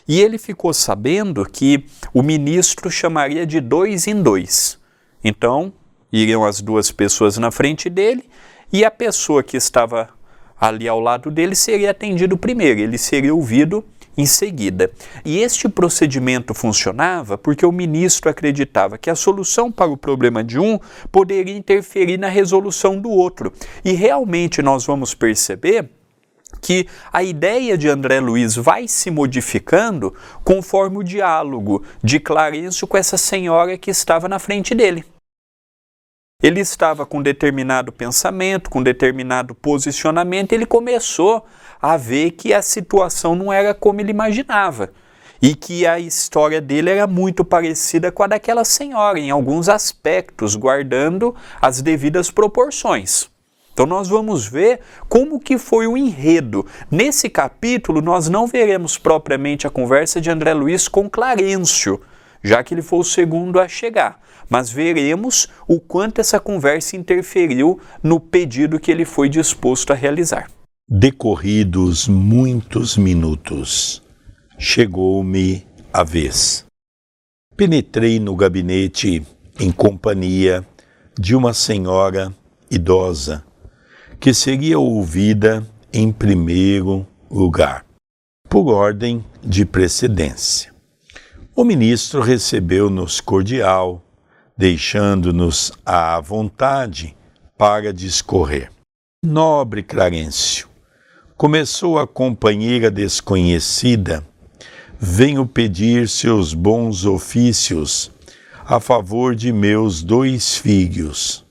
E 0.06 0.20
ele 0.20 0.36
ficou 0.36 0.74
sabendo 0.74 1.44
que 1.46 1.86
o 2.12 2.22
ministro 2.22 2.90
chamaria 2.90 3.46
de 3.46 3.60
dois 3.60 4.06
em 4.08 4.20
dois. 4.20 4.78
Então, 5.22 5.72
iriam 6.12 6.44
as 6.44 6.60
duas 6.60 6.90
pessoas 6.90 7.38
na 7.38 7.50
frente 7.50 7.88
dele 7.88 8.28
e 8.72 8.84
a 8.84 8.90
pessoa 8.90 9.42
que 9.42 9.56
estava 9.56 10.08
ali 10.60 10.88
ao 10.88 11.00
lado 11.00 11.30
dele 11.30 11.54
seria 11.54 11.90
atendido 11.90 12.36
primeiro, 12.36 12.80
ele 12.80 12.98
seria 12.98 13.34
ouvido 13.34 13.84
em 14.16 14.24
seguida. 14.24 14.90
E 15.24 15.38
este 15.38 15.68
procedimento 15.68 16.54
funcionava 16.54 17.36
porque 17.36 17.66
o 17.66 17.72
ministro 17.72 18.30
acreditava 18.30 18.96
que 18.96 19.10
a 19.10 19.14
solução 19.14 19.70
para 19.70 19.90
o 19.90 19.96
problema 19.96 20.42
de 20.42 20.58
um 20.58 20.78
poderia 21.12 21.56
interferir 21.56 22.18
na 22.18 22.28
resolução 22.28 22.98
do 22.98 23.10
outro. 23.10 23.52
E 23.84 23.92
realmente 23.92 24.62
nós 24.62 24.86
vamos 24.86 25.14
perceber 25.14 25.90
que 26.62 26.86
a 27.12 27.22
ideia 27.22 27.76
de 27.76 27.88
André 27.88 28.20
Luiz 28.20 28.56
vai 28.56 28.88
se 28.88 29.10
modificando 29.10 30.14
conforme 30.42 30.98
o 30.98 31.02
diálogo 31.02 31.84
de 32.02 32.18
Clarencio 32.18 32.86
com 32.86 32.96
essa 32.96 33.18
senhora 33.18 33.76
que 33.76 33.90
estava 33.90 34.28
na 34.28 34.38
frente 34.38 34.74
dele. 34.74 35.04
Ele 36.42 36.60
estava 36.60 37.06
com 37.06 37.22
determinado 37.22 37.90
pensamento, 37.90 38.68
com 38.68 38.82
determinado 38.82 39.54
posicionamento, 39.54 40.52
ele 40.52 40.66
começou 40.66 41.46
a 41.80 41.96
ver 41.96 42.32
que 42.32 42.52
a 42.52 42.60
situação 42.60 43.34
não 43.34 43.50
era 43.50 43.72
como 43.72 44.02
ele 44.02 44.10
imaginava 44.10 44.92
e 45.40 45.54
que 45.54 45.86
a 45.86 45.98
história 45.98 46.60
dele 46.60 46.90
era 46.90 47.06
muito 47.06 47.42
parecida 47.42 48.12
com 48.12 48.22
a 48.22 48.26
daquela 48.26 48.64
senhora 48.64 49.18
em 49.18 49.30
alguns 49.30 49.66
aspectos, 49.66 50.56
guardando 50.56 51.34
as 51.60 51.80
devidas 51.80 52.30
proporções. 52.30 53.30
Então 53.72 53.86
nós 53.86 54.06
vamos 54.06 54.46
ver 54.46 54.80
como 55.08 55.40
que 55.40 55.56
foi 55.56 55.86
o 55.86 55.96
enredo. 55.96 56.66
Nesse 56.90 57.30
capítulo 57.30 58.02
nós 58.02 58.28
não 58.28 58.46
veremos 58.46 58.98
propriamente 58.98 59.66
a 59.66 59.70
conversa 59.70 60.20
de 60.20 60.30
André 60.30 60.52
Luiz 60.52 60.86
com 60.86 61.08
Clarencio, 61.08 61.98
já 62.46 62.62
que 62.62 62.72
ele 62.72 62.82
foi 62.82 63.00
o 63.00 63.04
segundo 63.04 63.58
a 63.58 63.66
chegar, 63.66 64.20
mas 64.48 64.70
veremos 64.70 65.48
o 65.66 65.80
quanto 65.80 66.20
essa 66.20 66.38
conversa 66.38 66.94
interferiu 66.94 67.80
no 68.00 68.20
pedido 68.20 68.78
que 68.78 68.88
ele 68.88 69.04
foi 69.04 69.28
disposto 69.28 69.92
a 69.92 69.96
realizar. 69.96 70.48
Decorridos 70.88 72.06
muitos 72.06 72.96
minutos, 72.96 74.00
chegou-me 74.56 75.66
a 75.92 76.04
vez. 76.04 76.64
Penetrei 77.56 78.20
no 78.20 78.36
gabinete 78.36 79.26
em 79.58 79.72
companhia 79.72 80.64
de 81.18 81.34
uma 81.34 81.52
senhora 81.52 82.32
idosa, 82.70 83.44
que 84.20 84.32
seria 84.32 84.78
ouvida 84.78 85.66
em 85.92 86.12
primeiro 86.12 87.04
lugar, 87.28 87.84
por 88.48 88.68
ordem 88.68 89.24
de 89.42 89.64
precedência. 89.64 90.75
O 91.58 91.64
ministro 91.64 92.20
recebeu-nos 92.20 93.18
cordial, 93.18 94.04
deixando-nos 94.58 95.72
à 95.86 96.20
vontade 96.20 97.16
para 97.56 97.94
discorrer. 97.94 98.70
Nobre 99.24 99.82
Clarencio, 99.82 100.68
Começou 101.34 101.98
a 101.98 102.06
companheira 102.06 102.90
desconhecida, 102.90 104.22
venho 104.98 105.46
pedir 105.46 106.10
seus 106.10 106.52
bons 106.52 107.06
ofícios 107.06 108.10
a 108.66 108.78
favor 108.78 109.34
de 109.34 109.50
meus 109.50 110.02
dois 110.02 110.58
filhos. 110.58 111.42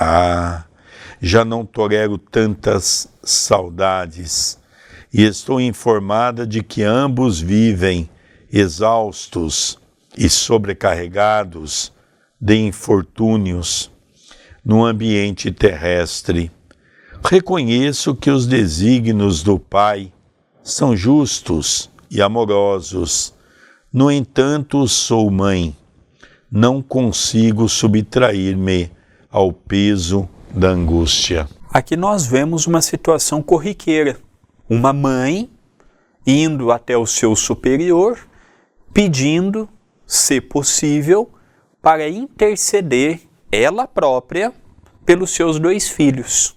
Ah, 0.00 0.64
já 1.20 1.44
não 1.44 1.66
tolero 1.66 2.16
tantas 2.16 3.08
saudades 3.22 4.58
e 5.12 5.22
estou 5.22 5.60
informada 5.60 6.46
de 6.46 6.62
que 6.62 6.82
ambos 6.82 7.38
vivem 7.38 8.08
exaustos 8.56 9.76
e 10.16 10.30
sobrecarregados 10.30 11.92
de 12.40 12.56
infortúnios 12.56 13.90
no 14.64 14.84
ambiente 14.84 15.50
terrestre. 15.50 16.52
Reconheço 17.24 18.14
que 18.14 18.30
os 18.30 18.46
desígnios 18.46 19.42
do 19.42 19.58
Pai 19.58 20.12
são 20.62 20.96
justos 20.96 21.90
e 22.08 22.22
amorosos. 22.22 23.34
No 23.92 24.08
entanto, 24.08 24.86
sou 24.86 25.28
mãe. 25.32 25.76
Não 26.48 26.80
consigo 26.80 27.68
subtrair-me 27.68 28.92
ao 29.28 29.52
peso 29.52 30.28
da 30.54 30.68
angústia. 30.68 31.48
Aqui 31.72 31.96
nós 31.96 32.24
vemos 32.24 32.68
uma 32.68 32.80
situação 32.80 33.42
corriqueira. 33.42 34.16
Uma 34.70 34.92
mãe 34.92 35.50
indo 36.24 36.70
até 36.70 36.96
o 36.96 37.04
seu 37.04 37.34
superior, 37.34 38.18
pedindo, 38.94 39.68
se 40.06 40.40
possível, 40.40 41.28
para 41.82 42.08
interceder 42.08 43.20
ela 43.50 43.86
própria 43.86 44.52
pelos 45.04 45.32
seus 45.32 45.58
dois 45.58 45.88
filhos. 45.88 46.56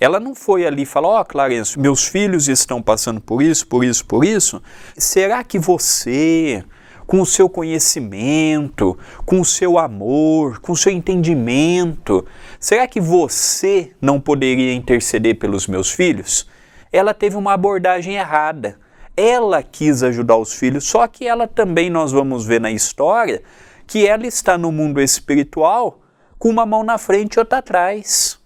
Ela 0.00 0.20
não 0.20 0.34
foi 0.34 0.66
ali 0.66 0.82
e 0.82 0.86
falou: 0.86 1.12
Ó, 1.12 1.20
oh, 1.20 1.24
Clarence, 1.24 1.78
meus 1.78 2.06
filhos 2.06 2.48
estão 2.48 2.82
passando 2.82 3.20
por 3.20 3.42
isso, 3.42 3.66
por 3.66 3.84
isso, 3.84 4.04
por 4.04 4.24
isso. 4.24 4.62
Será 4.96 5.42
que 5.42 5.58
você, 5.58 6.62
com 7.06 7.20
o 7.20 7.26
seu 7.26 7.48
conhecimento, 7.48 8.98
com 9.24 9.40
o 9.40 9.44
seu 9.44 9.78
amor, 9.78 10.60
com 10.60 10.72
o 10.72 10.76
seu 10.76 10.92
entendimento, 10.92 12.26
será 12.60 12.86
que 12.86 13.00
você 13.00 13.92
não 14.00 14.20
poderia 14.20 14.74
interceder 14.74 15.38
pelos 15.38 15.66
meus 15.66 15.90
filhos? 15.90 16.48
Ela 16.92 17.14
teve 17.14 17.36
uma 17.36 17.54
abordagem 17.54 18.16
errada. 18.16 18.78
Ela 19.20 19.64
quis 19.64 20.04
ajudar 20.04 20.36
os 20.36 20.52
filhos, 20.52 20.84
só 20.84 21.04
que 21.08 21.26
ela 21.26 21.48
também, 21.48 21.90
nós 21.90 22.12
vamos 22.12 22.46
ver 22.46 22.60
na 22.60 22.70
história, 22.70 23.42
que 23.84 24.06
ela 24.06 24.24
está 24.24 24.56
no 24.56 24.70
mundo 24.70 25.00
espiritual 25.00 25.98
com 26.38 26.48
uma 26.48 26.64
mão 26.64 26.84
na 26.84 26.98
frente 26.98 27.34
e 27.34 27.40
outra 27.40 27.58
atrás. 27.58 28.38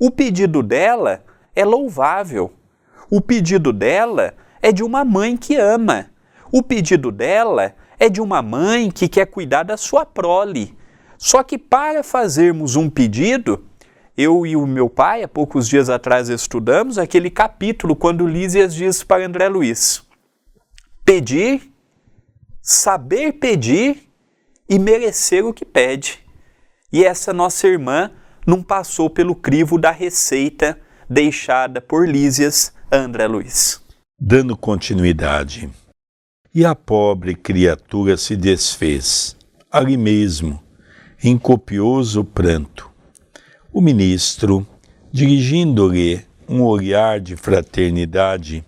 O 0.00 0.10
pedido 0.10 0.64
dela 0.64 1.22
é 1.54 1.64
louvável. 1.64 2.52
O 3.08 3.20
pedido 3.20 3.72
dela 3.72 4.34
é 4.60 4.72
de 4.72 4.82
uma 4.82 5.04
mãe 5.04 5.36
que 5.36 5.54
ama. 5.54 6.06
O 6.50 6.60
pedido 6.60 7.12
dela 7.12 7.72
é 7.96 8.08
de 8.08 8.20
uma 8.20 8.42
mãe 8.42 8.90
que 8.90 9.06
quer 9.06 9.26
cuidar 9.26 9.62
da 9.62 9.76
sua 9.76 10.04
prole. 10.04 10.76
Só 11.18 11.44
que 11.44 11.56
para 11.56 12.02
fazermos 12.02 12.74
um 12.74 12.90
pedido, 12.90 13.64
eu 14.16 14.46
e 14.46 14.56
o 14.56 14.66
meu 14.66 14.88
pai, 14.88 15.22
há 15.22 15.28
poucos 15.28 15.68
dias 15.68 15.88
atrás, 15.88 16.28
estudamos 16.28 16.98
aquele 16.98 17.30
capítulo 17.30 17.96
quando 17.96 18.26
Lísias 18.26 18.74
diz 18.74 19.02
para 19.02 19.26
André 19.26 19.48
Luiz: 19.48 20.02
pedir, 21.04 21.72
saber 22.62 23.32
pedir 23.34 24.08
e 24.68 24.78
merecer 24.78 25.44
o 25.44 25.52
que 25.52 25.64
pede. 25.64 26.20
E 26.92 27.04
essa 27.04 27.32
nossa 27.32 27.66
irmã 27.66 28.10
não 28.46 28.62
passou 28.62 29.08
pelo 29.08 29.34
crivo 29.34 29.78
da 29.78 29.90
receita 29.90 30.78
deixada 31.08 31.80
por 31.80 32.08
Lísias 32.08 32.72
a 32.90 32.96
André 32.96 33.26
Luiz. 33.26 33.80
Dando 34.18 34.56
continuidade. 34.56 35.70
E 36.54 36.64
a 36.64 36.74
pobre 36.74 37.34
criatura 37.34 38.16
se 38.16 38.36
desfez, 38.36 39.36
ali 39.70 39.96
mesmo, 39.96 40.60
em 41.22 41.38
copioso 41.38 42.24
pranto. 42.24 42.89
O 43.72 43.80
ministro, 43.80 44.66
dirigindo-lhe 45.12 46.26
um 46.48 46.60
olhar 46.62 47.20
de 47.20 47.36
fraternidade, 47.36 48.64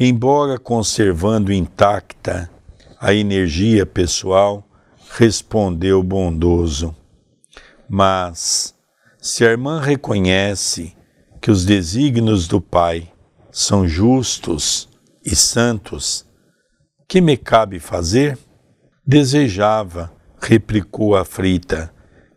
embora 0.00 0.58
conservando 0.58 1.52
intacta 1.52 2.50
a 2.98 3.12
energia 3.12 3.84
pessoal, 3.84 4.66
respondeu 5.18 6.02
bondoso: 6.02 6.96
Mas 7.86 8.74
se 9.20 9.44
a 9.44 9.50
irmã 9.50 9.78
reconhece 9.78 10.96
que 11.38 11.50
os 11.50 11.66
desígnios 11.66 12.48
do 12.48 12.58
Pai 12.58 13.12
são 13.50 13.86
justos 13.86 14.88
e 15.22 15.36
santos, 15.36 16.24
que 17.06 17.20
me 17.20 17.36
cabe 17.36 17.78
fazer? 17.78 18.38
Desejava, 19.06 20.10
replicou 20.40 21.14
a 21.14 21.22
frita, 21.22 21.92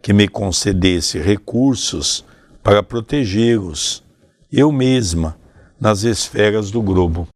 que 0.06 0.14
me 0.14 0.28
concedesse 0.28 1.18
recursos 1.18 2.24
para 2.62 2.84
protegê-los, 2.84 4.04
eu 4.52 4.72
mesma, 4.72 5.36
nas 5.82 6.04
esferas 6.04 6.70
do 6.70 6.80
globo. 6.80 7.28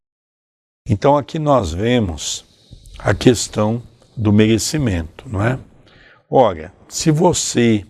Então 0.88 1.18
aqui 1.18 1.40
nós 1.40 1.74
vemos 1.74 2.46
a 3.00 3.12
questão 3.16 3.82
do 4.16 4.32
merecimento, 4.32 5.28
não 5.28 5.44
é? 5.44 5.58
Ora, 6.30 6.72
se 6.88 7.10
você 7.10 7.84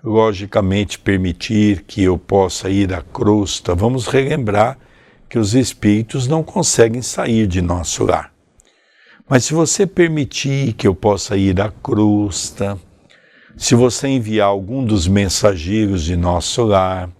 logicamente 0.00 0.96
permitir 0.96 1.82
que 1.82 2.04
eu 2.04 2.16
possa 2.16 2.70
ir 2.70 2.94
à 2.94 3.02
crosta, 3.02 3.74
vamos 3.74 4.06
relembrar 4.06 4.78
que 5.28 5.40
os 5.40 5.54
espíritos 5.56 6.28
não 6.28 6.44
conseguem 6.44 7.02
sair 7.02 7.48
de 7.48 7.60
nosso 7.60 8.04
lar. 8.04 8.32
Mas 9.28 9.44
se 9.44 9.54
você 9.54 9.88
permitir 9.88 10.74
que 10.74 10.86
eu 10.86 10.94
possa 10.94 11.36
ir 11.36 11.60
à 11.60 11.68
crosta, 11.68 12.78
se 13.56 13.74
você 13.74 14.08
enviar 14.08 14.48
algum 14.48 14.84
dos 14.84 15.06
mensageiros 15.06 16.04
de 16.04 16.16
nosso 16.16 16.64
lar, 16.64 17.10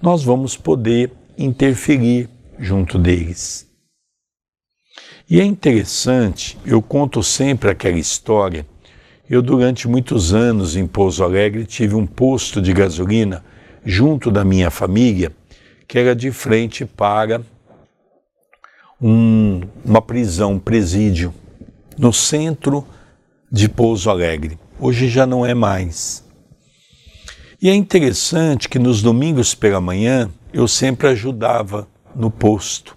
nós 0.00 0.22
vamos 0.22 0.56
poder 0.56 1.12
interferir 1.36 2.28
junto 2.58 2.98
deles. 2.98 3.66
E 5.30 5.40
é 5.40 5.44
interessante, 5.44 6.58
eu 6.64 6.80
conto 6.80 7.22
sempre 7.22 7.70
aquela 7.70 7.98
história 7.98 8.66
eu, 9.30 9.42
durante 9.42 9.86
muitos 9.86 10.32
anos 10.32 10.74
em 10.74 10.86
Pouso 10.86 11.22
Alegre, 11.22 11.66
tive 11.66 11.94
um 11.94 12.06
posto 12.06 12.62
de 12.62 12.72
gasolina 12.72 13.44
junto 13.84 14.30
da 14.30 14.42
minha 14.42 14.70
família, 14.70 15.30
que 15.86 15.98
era 15.98 16.16
de 16.16 16.30
frente 16.30 16.86
para 16.86 17.42
um, 18.98 19.60
uma 19.84 20.00
prisão, 20.00 20.52
um 20.52 20.58
presídio, 20.58 21.34
no 21.98 22.10
centro 22.10 22.86
de 23.52 23.68
Pouso 23.68 24.08
Alegre. 24.08 24.58
Hoje 24.80 25.08
já 25.08 25.26
não 25.26 25.44
é 25.44 25.54
mais. 25.54 26.24
E 27.60 27.68
é 27.68 27.74
interessante 27.74 28.68
que 28.68 28.78
nos 28.78 29.02
domingos 29.02 29.52
pela 29.52 29.80
manhã 29.80 30.30
eu 30.52 30.68
sempre 30.68 31.08
ajudava 31.08 31.88
no 32.14 32.30
posto. 32.30 32.96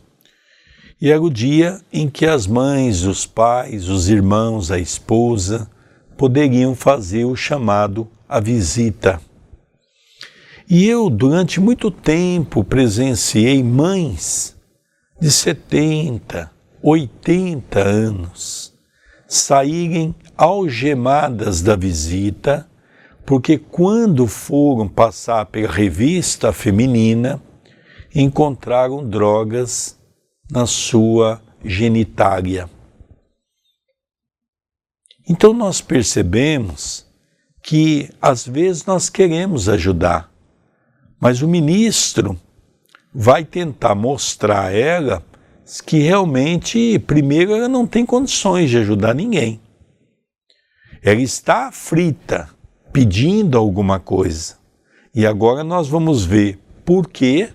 E 1.02 1.10
era 1.10 1.20
o 1.20 1.32
dia 1.32 1.82
em 1.92 2.08
que 2.08 2.28
as 2.28 2.46
mães, 2.46 3.02
os 3.02 3.26
pais, 3.26 3.90
os 3.90 4.08
irmãos, 4.08 4.70
a 4.70 4.78
esposa, 4.78 5.68
poderiam 6.16 6.76
fazer 6.76 7.26
o 7.26 7.36
chamado 7.36 8.08
a 8.30 8.40
visita. 8.40 9.20
E 10.70 10.88
eu, 10.88 11.10
durante 11.10 11.60
muito 11.60 11.90
tempo, 11.90 12.64
presenciei 12.64 13.64
mães 13.64 14.56
de 15.20 15.32
70, 15.32 16.52
80 16.84 17.80
anos 17.80 18.72
saírem 19.28 20.14
algemadas 20.42 21.62
da 21.62 21.76
visita, 21.76 22.68
porque 23.28 23.60
quando 23.60 24.26
foram 24.26 24.88
passar 24.88 25.46
pela 25.46 25.72
revista 25.72 26.52
feminina, 26.52 27.40
encontraram 28.14 29.08
drogas 29.08 30.00
na 30.50 30.66
sua 30.66 31.40
genitália. 31.64 32.68
Então 35.30 35.54
nós 35.54 35.80
percebemos 35.80 37.06
que 37.62 38.10
às 38.20 38.48
vezes 38.48 38.84
nós 38.84 39.10
queremos 39.12 39.70
ajudar, 39.70 40.32
mas 41.20 41.44
o 41.44 41.48
ministro 41.48 42.36
vai 43.14 43.46
tentar 43.46 43.94
mostrar 43.94 44.70
a 44.70 44.72
ela 44.72 45.24
que 45.86 46.00
realmente, 46.00 46.98
primeiro, 46.98 47.54
ela 47.54 47.70
não 47.70 47.86
tem 47.86 48.04
condições 48.08 48.72
de 48.72 48.80
ajudar 48.80 49.14
ninguém. 49.14 49.62
Ela 51.02 51.22
está 51.22 51.68
aflita, 51.68 52.50
pedindo 52.94 53.58
alguma 53.58 54.00
coisa. 54.00 54.56
E 55.14 55.26
agora 55.26 55.64
nós 55.64 55.88
vamos 55.88 56.24
ver 56.24 56.60
por 56.86 57.08
que 57.08 57.50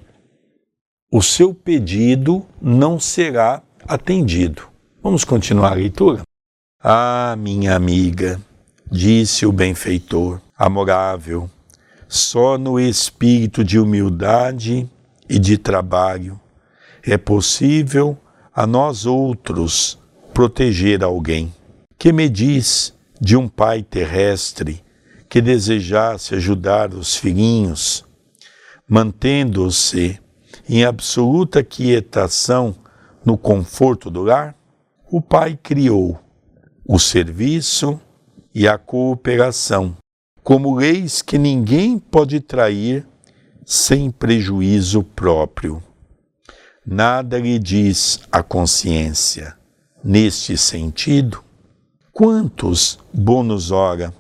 o 1.12 1.22
seu 1.22 1.54
pedido 1.54 2.44
não 2.60 2.98
será 2.98 3.62
atendido. 3.86 4.62
Vamos 5.02 5.24
continuar 5.24 5.72
a 5.72 5.76
leitura? 5.76 6.22
Ah, 6.82 7.34
minha 7.38 7.74
amiga, 7.76 8.40
disse 8.90 9.46
o 9.46 9.52
benfeitor, 9.52 10.40
amorável, 10.56 11.48
só 12.08 12.58
no 12.58 12.78
espírito 12.78 13.64
de 13.64 13.78
humildade 13.78 14.88
e 15.28 15.38
de 15.38 15.56
trabalho 15.56 16.40
é 17.06 17.16
possível 17.16 18.18
a 18.52 18.66
nós 18.66 19.06
outros 19.06 19.96
proteger 20.34 21.04
alguém. 21.04 21.54
Que 21.96 22.12
me 22.12 22.28
diz 22.28 22.92
de 23.20 23.36
um 23.36 23.48
pai 23.48 23.82
terrestre 23.82 24.84
que 25.28 25.40
desejasse 25.40 26.34
ajudar 26.34 26.94
os 26.94 27.16
filhinhos, 27.16 28.04
mantendo-se 28.88 30.20
em 30.68 30.84
absoluta 30.84 31.62
quietação 31.62 32.74
no 33.24 33.36
conforto 33.36 34.10
do 34.10 34.22
lar? 34.22 34.54
O 35.10 35.20
pai 35.20 35.58
criou 35.60 36.20
o 36.84 36.98
serviço 36.98 38.00
e 38.54 38.66
a 38.66 38.78
cooperação 38.78 39.96
como 40.46 40.76
leis 40.76 41.22
que 41.22 41.38
ninguém 41.38 41.98
pode 41.98 42.38
trair 42.38 43.04
sem 43.64 44.12
prejuízo 44.12 45.02
próprio. 45.02 45.82
Nada 46.86 47.36
lhe 47.36 47.58
diz 47.58 48.20
a 48.30 48.44
consciência. 48.44 49.56
Neste 50.04 50.56
sentido, 50.56 51.42
quantos 52.16 52.98
bônus 53.12 53.70
hora 53.70 54.10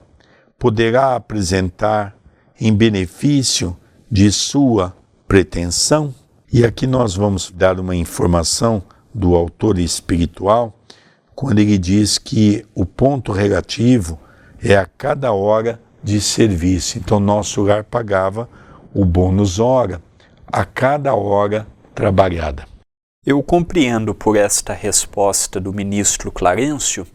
poderá 0.58 1.16
apresentar 1.16 2.14
em 2.60 2.70
benefício 2.70 3.74
de 4.10 4.30
sua 4.30 4.94
pretensão? 5.26 6.14
E 6.52 6.62
aqui 6.62 6.86
nós 6.86 7.16
vamos 7.16 7.50
dar 7.50 7.80
uma 7.80 7.96
informação 7.96 8.82
do 9.14 9.34
autor 9.34 9.78
espiritual, 9.78 10.78
quando 11.34 11.58
ele 11.58 11.78
diz 11.78 12.18
que 12.18 12.66
o 12.74 12.84
ponto 12.84 13.32
relativo 13.32 14.20
é 14.62 14.76
a 14.76 14.84
cada 14.84 15.32
hora 15.32 15.80
de 16.04 16.20
serviço. 16.20 16.98
Então, 16.98 17.18
nosso 17.18 17.62
lar 17.62 17.82
pagava 17.82 18.46
o 18.92 19.06
bônus 19.06 19.58
hora 19.58 20.02
a 20.46 20.66
cada 20.66 21.14
hora 21.14 21.66
trabalhada. 21.94 22.66
Eu 23.24 23.42
compreendo 23.42 24.14
por 24.14 24.36
esta 24.36 24.74
resposta 24.74 25.58
do 25.58 25.72
ministro 25.72 26.30
Clarencio, 26.30 27.06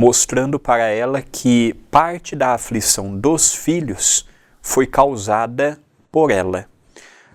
mostrando 0.00 0.58
para 0.58 0.86
ela 0.86 1.20
que 1.20 1.74
parte 1.90 2.34
da 2.34 2.54
aflição 2.54 3.14
dos 3.14 3.54
filhos 3.54 4.26
foi 4.62 4.86
causada 4.86 5.78
por 6.10 6.30
ela. 6.30 6.64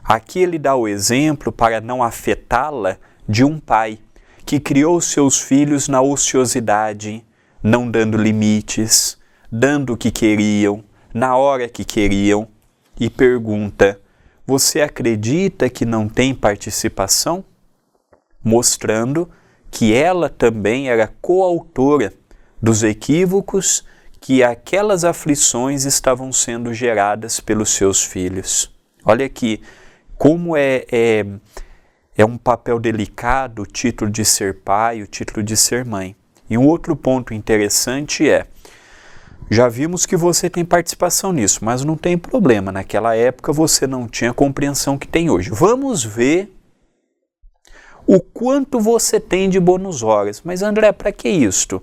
Aqui 0.04 0.40
ele 0.40 0.58
dá 0.58 0.76
o 0.76 0.88
exemplo 0.88 1.52
para 1.52 1.80
não 1.80 2.02
afetá-la 2.02 2.98
de 3.30 3.44
um 3.44 3.60
pai 3.60 4.00
que 4.44 4.60
criou 4.60 5.00
seus 5.00 5.40
filhos 5.40 5.88
na 5.88 6.02
ociosidade, 6.02 7.24
não 7.62 7.88
dando 7.88 8.18
limites, 8.18 9.16
dando 9.52 9.94
o 9.94 9.98
que 9.98 10.10
queriam, 10.10 10.84
na 11.14 11.38
hora 11.38 11.70
que 11.70 11.86
queriam, 11.86 12.48
e 13.00 13.12
pergunta: 13.12 14.02
Você 14.48 14.82
acredita 14.82 15.70
que 15.70 15.86
não 15.86 16.10
tem 16.10 16.34
participação? 16.34 17.46
Mostrando 18.44 19.30
que 19.70 19.94
ela 19.94 20.30
também 20.30 20.90
era 20.90 21.14
coautora 21.22 22.12
dos 22.66 22.82
equívocos 22.82 23.86
que 24.20 24.44
aquelas 24.44 25.06
aflições 25.06 25.86
estavam 25.86 26.32
sendo 26.34 26.74
geradas 26.74 27.40
pelos 27.40 27.70
seus 27.70 28.04
filhos. 28.04 28.74
Olha 29.06 29.24
aqui 29.24 29.62
como 30.18 30.58
é, 30.58 30.84
é, 30.92 31.26
é 32.18 32.26
um 32.26 32.40
papel 32.40 32.80
delicado 32.80 33.62
o 33.62 33.66
título 33.68 34.10
de 34.10 34.26
ser 34.26 34.62
pai, 34.62 35.04
o 35.04 35.08
título 35.08 35.44
de 35.44 35.56
ser 35.56 35.86
mãe. 35.86 36.16
E 36.50 36.58
um 36.58 36.66
outro 36.66 36.96
ponto 36.96 37.36
interessante 37.36 38.28
é 38.28 38.48
já 39.48 39.70
vimos 39.70 40.08
que 40.08 40.18
você 40.18 40.50
tem 40.50 40.66
participação 40.66 41.32
nisso, 41.32 41.64
mas 41.64 41.86
não 41.86 41.96
tem 41.96 42.18
problema. 42.18 42.72
Naquela 42.72 43.16
época 43.16 43.54
você 43.54 43.86
não 43.86 44.08
tinha 44.08 44.32
a 44.32 44.34
compreensão 44.34 44.98
que 44.98 45.08
tem 45.08 45.30
hoje. 45.30 45.52
Vamos 45.52 46.04
ver 46.04 46.52
o 48.08 48.20
quanto 48.20 48.80
você 48.80 49.20
tem 49.20 49.52
de 49.52 49.60
bônus 49.60 50.02
horas. 50.02 50.42
Mas 50.44 50.64
André, 50.64 50.92
para 50.92 51.12
que 51.12 51.30
isto? 51.30 51.80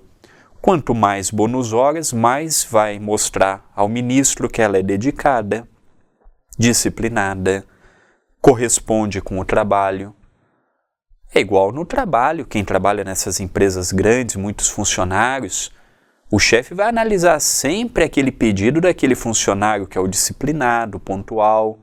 Quanto 0.63 0.95
mais 0.95 1.29
bônus 1.29 1.73
horas, 1.73 2.13
mais 2.13 2.63
vai 2.63 2.97
mostrar 2.97 3.69
ao 3.75 3.89
ministro 3.89 4.47
que 4.47 4.61
ela 4.61 4.77
é 4.77 4.81
dedicada, 4.81 5.67
disciplinada, 6.57 7.65
corresponde 8.39 9.19
com 9.19 9.37
o 9.39 9.43
trabalho. 9.43 10.15
É 11.35 11.41
igual 11.41 11.73
no 11.73 11.83
trabalho, 11.85 12.45
quem 12.45 12.63
trabalha 12.63 13.03
nessas 13.03 13.41
empresas 13.41 13.91
grandes, 13.91 14.37
muitos 14.37 14.69
funcionários, 14.69 15.69
o 16.31 16.39
chefe 16.39 16.73
vai 16.73 16.87
analisar 16.87 17.41
sempre 17.41 18.05
aquele 18.05 18.31
pedido 18.31 18.79
daquele 18.79 19.15
funcionário 19.15 19.85
que 19.85 19.97
é 19.97 20.01
o 20.01 20.07
disciplinado, 20.07 20.97
pontual, 20.97 21.77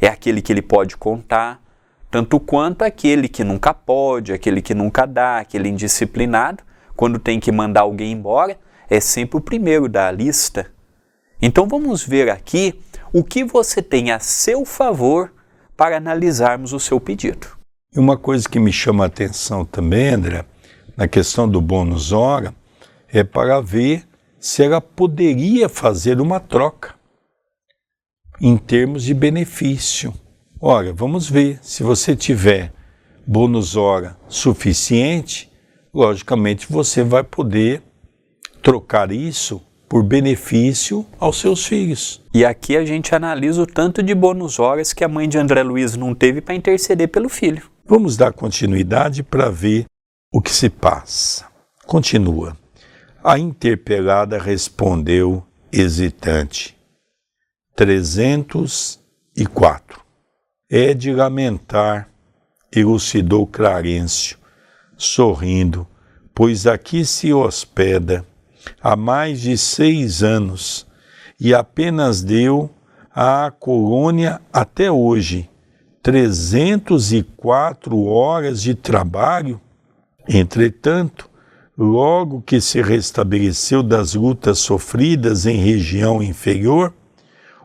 é 0.00 0.08
aquele 0.08 0.42
que 0.42 0.52
ele 0.52 0.60
pode 0.60 0.96
contar, 0.96 1.62
tanto 2.10 2.40
quanto 2.40 2.82
aquele 2.82 3.28
que 3.28 3.44
nunca 3.44 3.72
pode, 3.72 4.32
aquele 4.32 4.60
que 4.60 4.74
nunca 4.74 5.06
dá, 5.06 5.38
aquele 5.38 5.68
indisciplinado, 5.68 6.66
quando 6.98 7.20
tem 7.20 7.38
que 7.38 7.52
mandar 7.52 7.82
alguém 7.82 8.10
embora, 8.10 8.58
é 8.90 8.98
sempre 8.98 9.36
o 9.36 9.40
primeiro 9.40 9.88
da 9.88 10.10
lista. 10.10 10.66
Então 11.40 11.68
vamos 11.68 12.04
ver 12.04 12.28
aqui 12.28 12.80
o 13.12 13.22
que 13.22 13.44
você 13.44 13.80
tem 13.80 14.10
a 14.10 14.18
seu 14.18 14.64
favor 14.64 15.32
para 15.76 15.96
analisarmos 15.96 16.72
o 16.72 16.80
seu 16.80 16.98
pedido. 16.98 17.46
Uma 17.94 18.16
coisa 18.18 18.48
que 18.48 18.58
me 18.58 18.72
chama 18.72 19.04
a 19.04 19.06
atenção 19.06 19.64
também, 19.64 20.08
André, 20.08 20.44
na 20.96 21.06
questão 21.06 21.48
do 21.48 21.60
bônus 21.60 22.10
hora, 22.10 22.52
é 23.06 23.22
para 23.22 23.60
ver 23.60 24.02
se 24.40 24.64
ela 24.64 24.80
poderia 24.80 25.68
fazer 25.68 26.20
uma 26.20 26.40
troca 26.40 26.96
em 28.40 28.56
termos 28.56 29.04
de 29.04 29.14
benefício. 29.14 30.12
Ora, 30.60 30.92
vamos 30.92 31.30
ver, 31.30 31.60
se 31.62 31.84
você 31.84 32.16
tiver 32.16 32.72
bônus 33.24 33.76
hora 33.76 34.16
suficiente, 34.26 35.48
logicamente 35.92 36.70
você 36.70 37.02
vai 37.02 37.24
poder 37.24 37.82
trocar 38.62 39.12
isso 39.12 39.62
por 39.88 40.02
benefício 40.02 41.06
aos 41.18 41.40
seus 41.40 41.66
filhos. 41.66 42.20
E 42.34 42.44
aqui 42.44 42.76
a 42.76 42.84
gente 42.84 43.14
analisa 43.14 43.62
o 43.62 43.66
tanto 43.66 44.02
de 44.02 44.14
bônus 44.14 44.58
horas 44.58 44.92
que 44.92 45.02
a 45.02 45.08
mãe 45.08 45.28
de 45.28 45.38
André 45.38 45.62
Luiz 45.62 45.96
não 45.96 46.14
teve 46.14 46.40
para 46.40 46.54
interceder 46.54 47.08
pelo 47.08 47.28
filho. 47.28 47.70
Vamos 47.86 48.16
dar 48.16 48.32
continuidade 48.32 49.22
para 49.22 49.48
ver 49.48 49.86
o 50.32 50.42
que 50.42 50.50
se 50.50 50.68
passa. 50.68 51.46
Continua. 51.86 52.56
A 53.24 53.38
interpelada 53.38 54.38
respondeu 54.38 55.42
hesitante. 55.72 56.76
304. 57.74 60.00
É 60.70 60.92
de 60.92 61.12
lamentar, 61.12 62.10
elucidou 62.70 63.46
Clarencio, 63.46 64.36
sorrindo, 64.98 65.86
pois 66.34 66.66
aqui 66.66 67.04
se 67.04 67.32
hospeda 67.32 68.26
há 68.82 68.96
mais 68.96 69.40
de 69.40 69.56
seis 69.56 70.22
anos 70.22 70.86
e 71.40 71.54
apenas 71.54 72.22
deu 72.22 72.68
à 73.14 73.50
colônia 73.50 74.40
até 74.52 74.90
hoje 74.90 75.48
304 76.02 78.04
horas 78.04 78.60
de 78.60 78.74
trabalho. 78.74 79.60
Entretanto, 80.28 81.30
logo 81.76 82.42
que 82.42 82.60
se 82.60 82.82
restabeleceu 82.82 83.82
das 83.82 84.14
lutas 84.14 84.58
sofridas 84.58 85.46
em 85.46 85.56
região 85.56 86.22
inferior, 86.22 86.92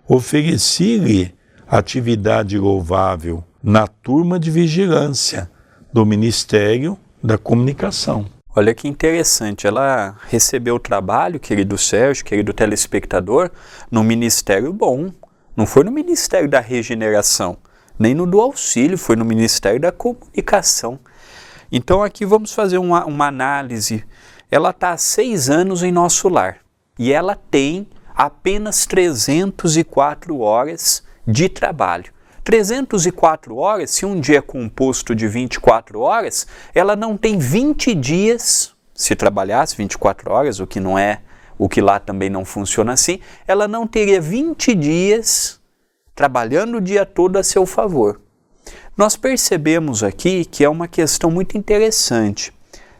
ofereci-lhe 0.08 1.34
atividade 1.68 2.58
louvável 2.58 3.44
na 3.62 3.88
turma 3.88 4.40
de 4.40 4.52
vigilância 4.52 5.50
do 5.92 6.06
Ministério 6.06 6.98
da 7.24 7.38
Comunicação. 7.38 8.26
Olha 8.54 8.76
que 8.76 8.86
interessante, 8.86 9.66
ela 9.66 10.18
recebeu 10.28 10.76
o 10.76 10.80
trabalho, 10.80 11.40
querido 11.40 11.78
Sérgio, 11.78 12.26
querido 12.26 12.54
telespectador, 12.54 13.50
no 13.90 14.04
Ministério 14.04 14.74
bom. 14.74 15.10
Não 15.56 15.66
foi 15.66 15.86
no 15.86 15.92
Ministério 15.92 16.50
da 16.50 16.60
Regeneração, 16.60 17.58
nem 17.98 18.14
no 18.14 18.28
do 18.28 18.42
auxílio, 18.42 18.98
foi 18.98 19.16
no 19.16 19.24
Ministério 19.24 19.80
da 19.80 19.92
Comunicação. 19.92 21.00
Então 21.72 22.04
aqui 22.04 22.26
vamos 22.26 22.52
fazer 22.52 22.78
uma, 22.78 23.06
uma 23.06 23.28
análise. 23.28 24.04
Ela 24.52 24.72
está 24.72 24.92
há 24.92 24.98
seis 24.98 25.50
anos 25.50 25.82
em 25.82 25.92
nosso 25.92 26.28
lar 26.28 26.58
e 27.00 27.14
ela 27.14 27.36
tem 27.36 27.88
apenas 28.14 28.86
304 28.86 30.40
horas 30.40 31.02
de 31.26 31.48
trabalho. 31.48 32.13
304 32.44 33.56
horas, 33.56 33.92
se 33.92 34.06
um 34.06 34.20
dia 34.20 34.40
é 34.40 34.42
composto 34.42 35.16
de 35.16 35.28
24 35.28 36.00
horas, 36.00 36.46
ela 36.74 36.96
não 36.96 37.16
tem 37.16 37.38
20 37.38 37.96
dias, 37.96 38.74
se 38.94 39.16
trabalhasse 39.16 39.78
24 39.78 40.32
horas, 40.32 40.60
o 40.60 40.68
que 40.68 40.80
não 40.80 41.00
é, 41.00 41.22
o 41.58 41.70
que 41.70 41.82
lá 41.82 42.00
também 42.00 42.30
não 42.30 42.44
funciona 42.44 42.94
assim, 42.94 43.20
ela 43.48 43.68
não 43.68 43.88
teria 43.88 44.20
20 44.20 44.76
dias 44.76 45.62
trabalhando 46.14 46.78
o 46.78 46.82
dia 46.82 47.06
todo 47.06 47.38
a 47.38 47.44
seu 47.44 47.66
favor. 47.66 48.22
Nós 48.96 49.16
percebemos 49.16 50.04
aqui 50.04 50.46
que 50.46 50.64
é 50.64 50.70
uma 50.70 50.88
questão 50.88 51.32
muito 51.32 51.58
interessante. 51.58 52.54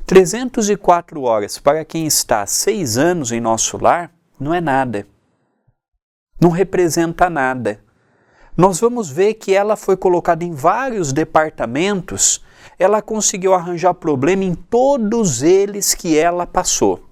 304 0.06 1.22
horas 1.22 1.60
para 1.60 1.86
quem 1.86 2.08
está 2.08 2.42
há 2.42 2.48
seis 2.48 2.98
anos 2.98 3.32
em 3.32 3.40
nosso 3.40 3.78
lar 3.78 4.12
não 4.40 4.54
é 4.54 4.60
nada. 4.60 5.06
Não 6.42 6.50
representa 6.50 7.30
nada. 7.30 7.83
Nós 8.56 8.80
vamos 8.80 9.10
ver 9.10 9.36
que 9.36 9.54
ela 9.54 9.76
foi 9.76 9.98
colocada 9.98 10.44
em 10.44 10.52
vários 10.52 11.12
departamentos 11.12 12.44
ela 12.78 13.02
conseguiu 13.02 13.54
arranjar 13.54 13.94
problema 13.94 14.44
em 14.44 14.54
todos 14.54 15.42
eles 15.42 15.94
que 15.94 16.18
ela 16.18 16.46
passou, 16.46 17.04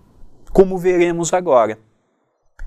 como 0.51 0.77
veremos 0.77 1.33
agora. 1.33 1.79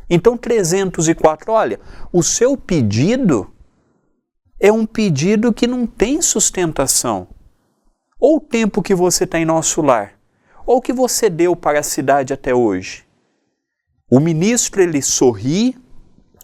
Então, 0.08 0.36
304, 0.36 1.52
olha, 1.52 1.80
o 2.12 2.22
seu 2.22 2.56
pedido 2.56 3.50
é 4.60 4.70
um 4.70 4.86
pedido 4.86 5.52
que 5.52 5.66
não 5.66 5.86
tem 5.86 6.20
sustentação. 6.20 7.28
Ou 8.20 8.36
o 8.36 8.40
tempo 8.40 8.82
que 8.82 8.94
você 8.94 9.24
está 9.24 9.38
em 9.38 9.44
nosso 9.44 9.82
lar, 9.82 10.14
ou 10.66 10.80
que 10.80 10.92
você 10.92 11.28
deu 11.28 11.56
para 11.56 11.80
a 11.80 11.82
cidade 11.82 12.32
até 12.32 12.54
hoje. 12.54 13.04
O 14.10 14.20
ministro 14.20 14.82
ele 14.82 15.02
sorri, 15.02 15.76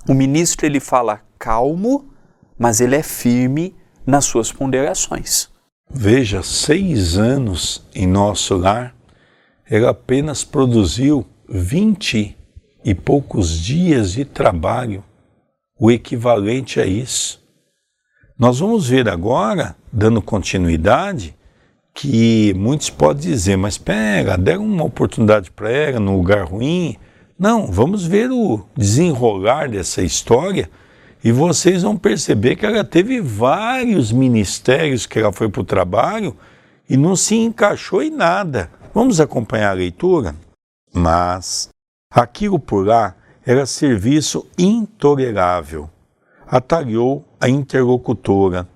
o 0.09 0.15
ministro 0.15 0.67
ele 0.67 0.81
fala 0.81 1.23
calmo, 1.39 2.10
mas 2.61 2.79
ele 2.79 2.95
é 2.95 3.03
firme 3.03 3.75
nas 4.07 4.27
suas 4.27 4.53
ponderações. 4.53 5.49
Veja, 5.91 6.43
seis 6.43 7.17
anos 7.17 7.83
em 7.95 8.07
nosso 8.07 8.55
lar, 8.55 8.95
ele 9.69 9.87
apenas 9.87 10.45
produziu 10.45 11.27
vinte 11.49 12.37
e 12.85 12.95
poucos 12.95 13.59
dias 13.59 14.13
de 14.13 14.27
trabalho, 14.27 15.03
o 15.79 15.91
equivalente 15.91 16.79
a 16.79 16.85
isso. 16.85 17.41
Nós 18.39 18.59
vamos 18.59 18.89
ver 18.89 19.09
agora, 19.09 19.75
dando 19.91 20.21
continuidade, 20.21 21.35
que 21.95 22.53
muitos 22.55 22.91
podem 22.91 23.31
dizer, 23.31 23.57
mas 23.57 23.79
pega, 23.79 24.37
deram 24.37 24.67
uma 24.67 24.85
oportunidade 24.85 25.51
para 25.51 25.71
ela 25.71 25.99
num 25.99 26.17
lugar 26.17 26.45
ruim. 26.45 26.97
Não, 27.39 27.67
vamos 27.73 28.05
ver 28.05 28.31
o 28.31 28.67
desenrolar 28.77 29.71
dessa 29.71 30.03
história 30.03 30.71
e 31.23 31.31
vocês 31.33 31.83
vão 31.83 31.97
perceber 31.97 32.57
que 32.57 32.65
ela 32.65 32.83
teve 32.85 33.21
vários 33.21 34.11
ministérios 34.11 35.07
que 35.07 35.19
ela 35.19 35.33
foi 35.33 35.49
para 35.49 35.61
o 35.61 35.65
trabalho 35.65 36.37
e 36.89 36.97
não 36.97 37.15
se 37.15 37.37
encaixou 37.37 38.03
em 38.03 38.11
nada. 38.11 38.71
Vamos 38.95 39.21
acompanhar 39.21 39.71
a 39.71 39.75
leitura? 39.75 40.35
Mas 40.93 41.69
aquilo 42.11 42.59
por 42.59 42.87
lá 42.87 43.15
era 43.45 43.67
serviço 43.67 44.47
intolerável. 44.59 45.89
Atalhou 46.47 47.25
a 47.41 47.49
interlocutora. 47.49 48.67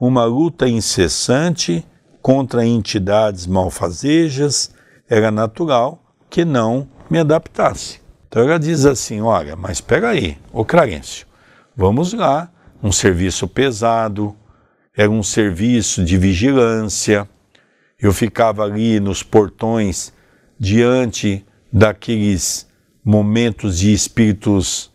Uma 0.00 0.24
luta 0.24 0.68
incessante 0.68 1.86
contra 2.20 2.64
entidades 2.64 3.46
malfazejas, 3.46 4.70
era 5.08 5.30
natural 5.30 6.02
que 6.30 6.42
não 6.42 6.88
me 7.10 7.18
adaptasse. 7.18 8.00
Então 8.26 8.42
ela 8.42 8.58
diz 8.58 8.86
assim: 8.86 9.20
olha, 9.20 9.54
mas 9.54 9.72
espera 9.72 10.08
aí, 10.08 10.38
ô 10.52 10.64
Clarencio, 10.64 11.26
vamos 11.76 12.12
lá, 12.12 12.50
um 12.82 12.92
serviço 12.92 13.48
pesado, 13.48 14.36
era 14.96 15.10
um 15.10 15.22
serviço 15.22 16.04
de 16.04 16.16
vigilância. 16.16 17.28
Eu 17.98 18.12
ficava 18.12 18.62
ali 18.62 19.00
nos 19.00 19.22
portões 19.22 20.12
diante 20.58 21.44
daqueles 21.72 22.68
momentos 23.04 23.78
de 23.78 23.92
espíritos 23.92 24.92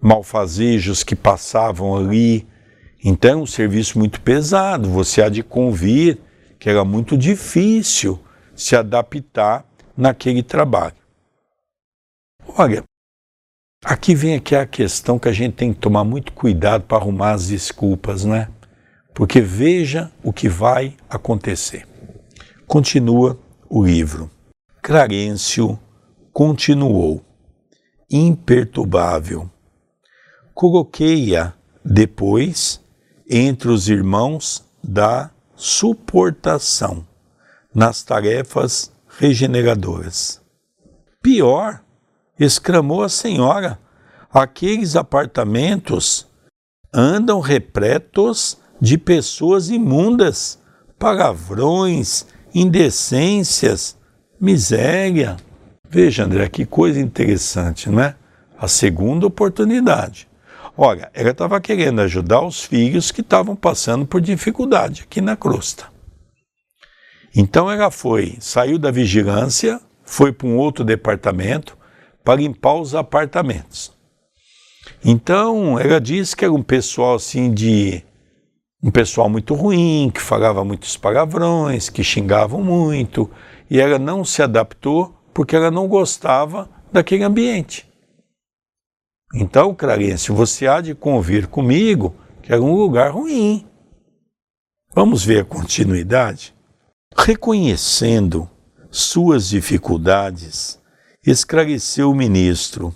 malfazejos 0.00 1.04
que 1.04 1.14
passavam 1.14 1.96
ali. 1.96 2.46
Então, 3.04 3.30
é 3.30 3.42
um 3.42 3.46
serviço 3.46 3.98
muito 3.98 4.20
pesado. 4.20 4.88
Você 4.90 5.22
há 5.22 5.28
de 5.28 5.42
convir 5.42 6.18
que 6.58 6.68
era 6.68 6.84
muito 6.84 7.16
difícil 7.16 8.20
se 8.54 8.76
adaptar 8.76 9.64
naquele 9.96 10.42
trabalho. 10.42 10.96
Olha, 12.56 12.84
aqui 13.84 14.14
vem 14.14 14.36
aqui 14.36 14.54
a 14.54 14.66
questão 14.66 15.18
que 15.18 15.28
a 15.28 15.32
gente 15.32 15.54
tem 15.54 15.72
que 15.72 15.80
tomar 15.80 16.04
muito 16.04 16.32
cuidado 16.32 16.84
para 16.84 16.98
arrumar 16.98 17.32
as 17.32 17.48
desculpas, 17.48 18.24
né? 18.24 18.48
Porque 19.14 19.40
veja 19.40 20.10
o 20.22 20.32
que 20.32 20.48
vai 20.48 20.96
acontecer. 21.08 21.86
Continua 22.66 23.38
o 23.68 23.84
livro. 23.84 24.30
Clarencio 24.82 25.78
continuou, 26.32 27.22
imperturbável. 28.10 29.50
Coloquei-a 30.54 31.52
depois 31.84 32.80
entre 33.28 33.68
os 33.70 33.88
irmãos 33.88 34.64
da 34.82 35.30
suportação 35.54 37.06
nas 37.74 38.02
tarefas 38.02 38.92
regeneradoras. 39.18 40.40
Pior, 41.22 41.82
exclamou 42.38 43.02
a 43.02 43.08
senhora, 43.08 43.78
aqueles 44.32 44.96
apartamentos 44.96 46.26
andam 46.92 47.40
repletos 47.40 48.58
de 48.80 48.98
pessoas 48.98 49.70
imundas, 49.70 50.58
palavrões, 50.98 52.26
indecências, 52.54 53.96
miséria. 54.40 55.36
Veja, 55.88 56.24
André, 56.24 56.48
que 56.48 56.66
coisa 56.66 57.00
interessante, 57.00 57.88
não 57.88 58.00
é? 58.00 58.16
A 58.58 58.68
segunda 58.68 59.26
oportunidade. 59.26 60.28
Olha, 60.76 61.10
ela 61.12 61.30
estava 61.30 61.60
querendo 61.60 62.00
ajudar 62.00 62.40
os 62.42 62.62
filhos 62.64 63.10
que 63.10 63.20
estavam 63.20 63.54
passando 63.54 64.06
por 64.06 64.20
dificuldade 64.20 65.02
aqui 65.02 65.20
na 65.20 65.36
crosta. 65.36 65.86
Então 67.34 67.70
ela 67.70 67.90
foi, 67.90 68.36
saiu 68.40 68.78
da 68.78 68.90
vigilância, 68.90 69.80
foi 70.02 70.32
para 70.32 70.46
um 70.46 70.56
outro 70.56 70.84
departamento 70.84 71.76
para 72.24 72.40
limpar 72.40 72.74
os 72.74 72.94
apartamentos. 72.94 73.92
Então 75.04 75.78
ela 75.78 76.00
disse 76.00 76.36
que 76.36 76.44
era 76.44 76.52
um 76.52 76.62
pessoal 76.62 77.14
assim 77.14 77.52
de 77.52 78.02
um 78.82 78.90
pessoal 78.90 79.30
muito 79.30 79.54
ruim, 79.54 80.10
que 80.12 80.20
falava 80.20 80.64
muitos 80.64 80.96
palavrões, 80.96 81.88
que 81.88 82.02
xingavam 82.02 82.62
muito, 82.62 83.30
e 83.70 83.80
ela 83.80 83.98
não 83.98 84.24
se 84.24 84.42
adaptou 84.42 85.14
porque 85.32 85.54
ela 85.54 85.70
não 85.70 85.86
gostava 85.86 86.68
daquele 86.92 87.22
ambiente. 87.22 87.88
Então, 89.34 89.74
Clarence, 89.74 90.30
você 90.30 90.66
há 90.66 90.80
de 90.80 90.94
convir 90.94 91.46
comigo 91.46 92.14
que 92.42 92.52
era 92.52 92.60
um 92.60 92.74
lugar 92.74 93.12
ruim. 93.12 93.64
Vamos 94.94 95.24
ver 95.24 95.40
a 95.40 95.44
continuidade? 95.44 96.52
Reconhecendo 97.16 98.50
suas 98.90 99.48
dificuldades, 99.48 100.78
esclareceu 101.26 102.10
o 102.10 102.14
ministro: 102.14 102.94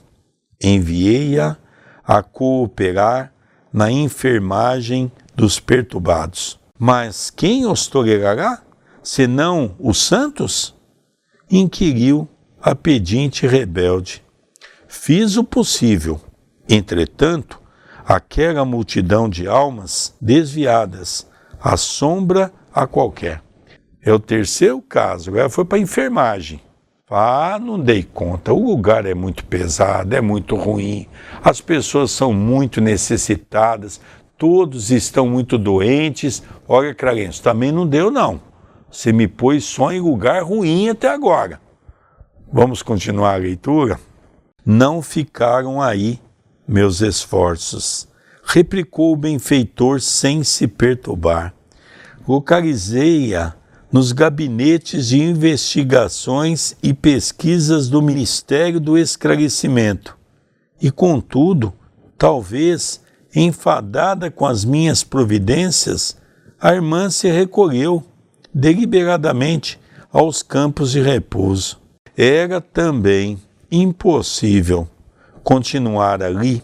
enviei-a 0.62 1.56
a 2.04 2.22
cooperar 2.22 3.32
na 3.72 3.90
enfermagem 3.90 5.10
dos 5.34 5.60
perturbados. 5.60 6.58
Mas 6.78 7.30
quem 7.30 7.66
os 7.66 7.86
tolerará, 7.86 8.62
senão 9.02 9.74
os 9.78 10.02
santos? 10.02 10.74
inquiriu 11.48 12.28
a 12.60 12.74
pedinte 12.74 13.46
rebelde. 13.46 14.20
Fiz 14.88 15.36
o 15.36 15.44
possível, 15.44 16.20
Entretanto, 16.68 17.60
aquela 18.04 18.64
multidão 18.64 19.28
de 19.28 19.46
almas 19.46 20.14
desviadas 20.20 21.26
assombra 21.60 22.52
a 22.72 22.86
qualquer. 22.86 23.42
É 24.02 24.12
o 24.12 24.18
terceiro 24.18 24.80
caso, 24.82 25.30
agora 25.30 25.48
foi 25.48 25.64
para 25.64 25.78
a 25.78 25.80
enfermagem. 25.80 26.60
Ah, 27.08 27.56
não 27.62 27.78
dei 27.78 28.02
conta, 28.02 28.52
o 28.52 28.66
lugar 28.66 29.06
é 29.06 29.14
muito 29.14 29.44
pesado, 29.44 30.12
é 30.16 30.20
muito 30.20 30.56
ruim, 30.56 31.06
as 31.40 31.60
pessoas 31.60 32.10
são 32.10 32.32
muito 32.32 32.80
necessitadas, 32.80 34.00
todos 34.36 34.90
estão 34.90 35.28
muito 35.28 35.56
doentes. 35.56 36.42
Olha, 36.66 36.92
Clarence, 36.92 37.40
também 37.40 37.70
não 37.70 37.86
deu 37.86 38.10
não. 38.10 38.40
Você 38.90 39.12
me 39.12 39.28
pôs 39.28 39.62
só 39.62 39.92
em 39.92 40.00
lugar 40.00 40.42
ruim 40.42 40.88
até 40.88 41.08
agora. 41.08 41.60
Vamos 42.52 42.82
continuar 42.82 43.34
a 43.34 43.36
leitura? 43.36 44.00
Não 44.64 45.00
ficaram 45.00 45.80
aí 45.80 46.18
meus 46.66 47.00
esforços, 47.02 48.08
replicou 48.42 49.12
o 49.12 49.16
benfeitor 49.16 50.00
sem 50.00 50.42
se 50.42 50.66
perturbar. 50.66 51.54
Localizei-a 52.26 53.54
nos 53.92 54.12
gabinetes 54.12 55.08
de 55.08 55.22
investigações 55.22 56.76
e 56.82 56.92
pesquisas 56.92 57.88
do 57.88 58.02
Ministério 58.02 58.80
do 58.80 58.98
Esclarecimento. 58.98 60.16
E, 60.80 60.90
contudo, 60.90 61.72
talvez, 62.18 63.00
enfadada 63.34 64.30
com 64.30 64.46
as 64.46 64.64
minhas 64.64 65.04
providências, 65.04 66.16
a 66.60 66.74
irmã 66.74 67.10
se 67.10 67.30
recolheu 67.30 68.02
deliberadamente 68.52 69.78
aos 70.10 70.42
campos 70.42 70.90
de 70.90 71.00
repouso. 71.00 71.78
Era 72.16 72.60
também 72.60 73.38
impossível 73.70 74.88
continuar 75.42 76.22
ali, 76.22 76.62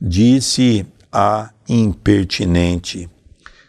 disse 0.00 0.86
a 1.10 1.50
impertinente. 1.68 3.08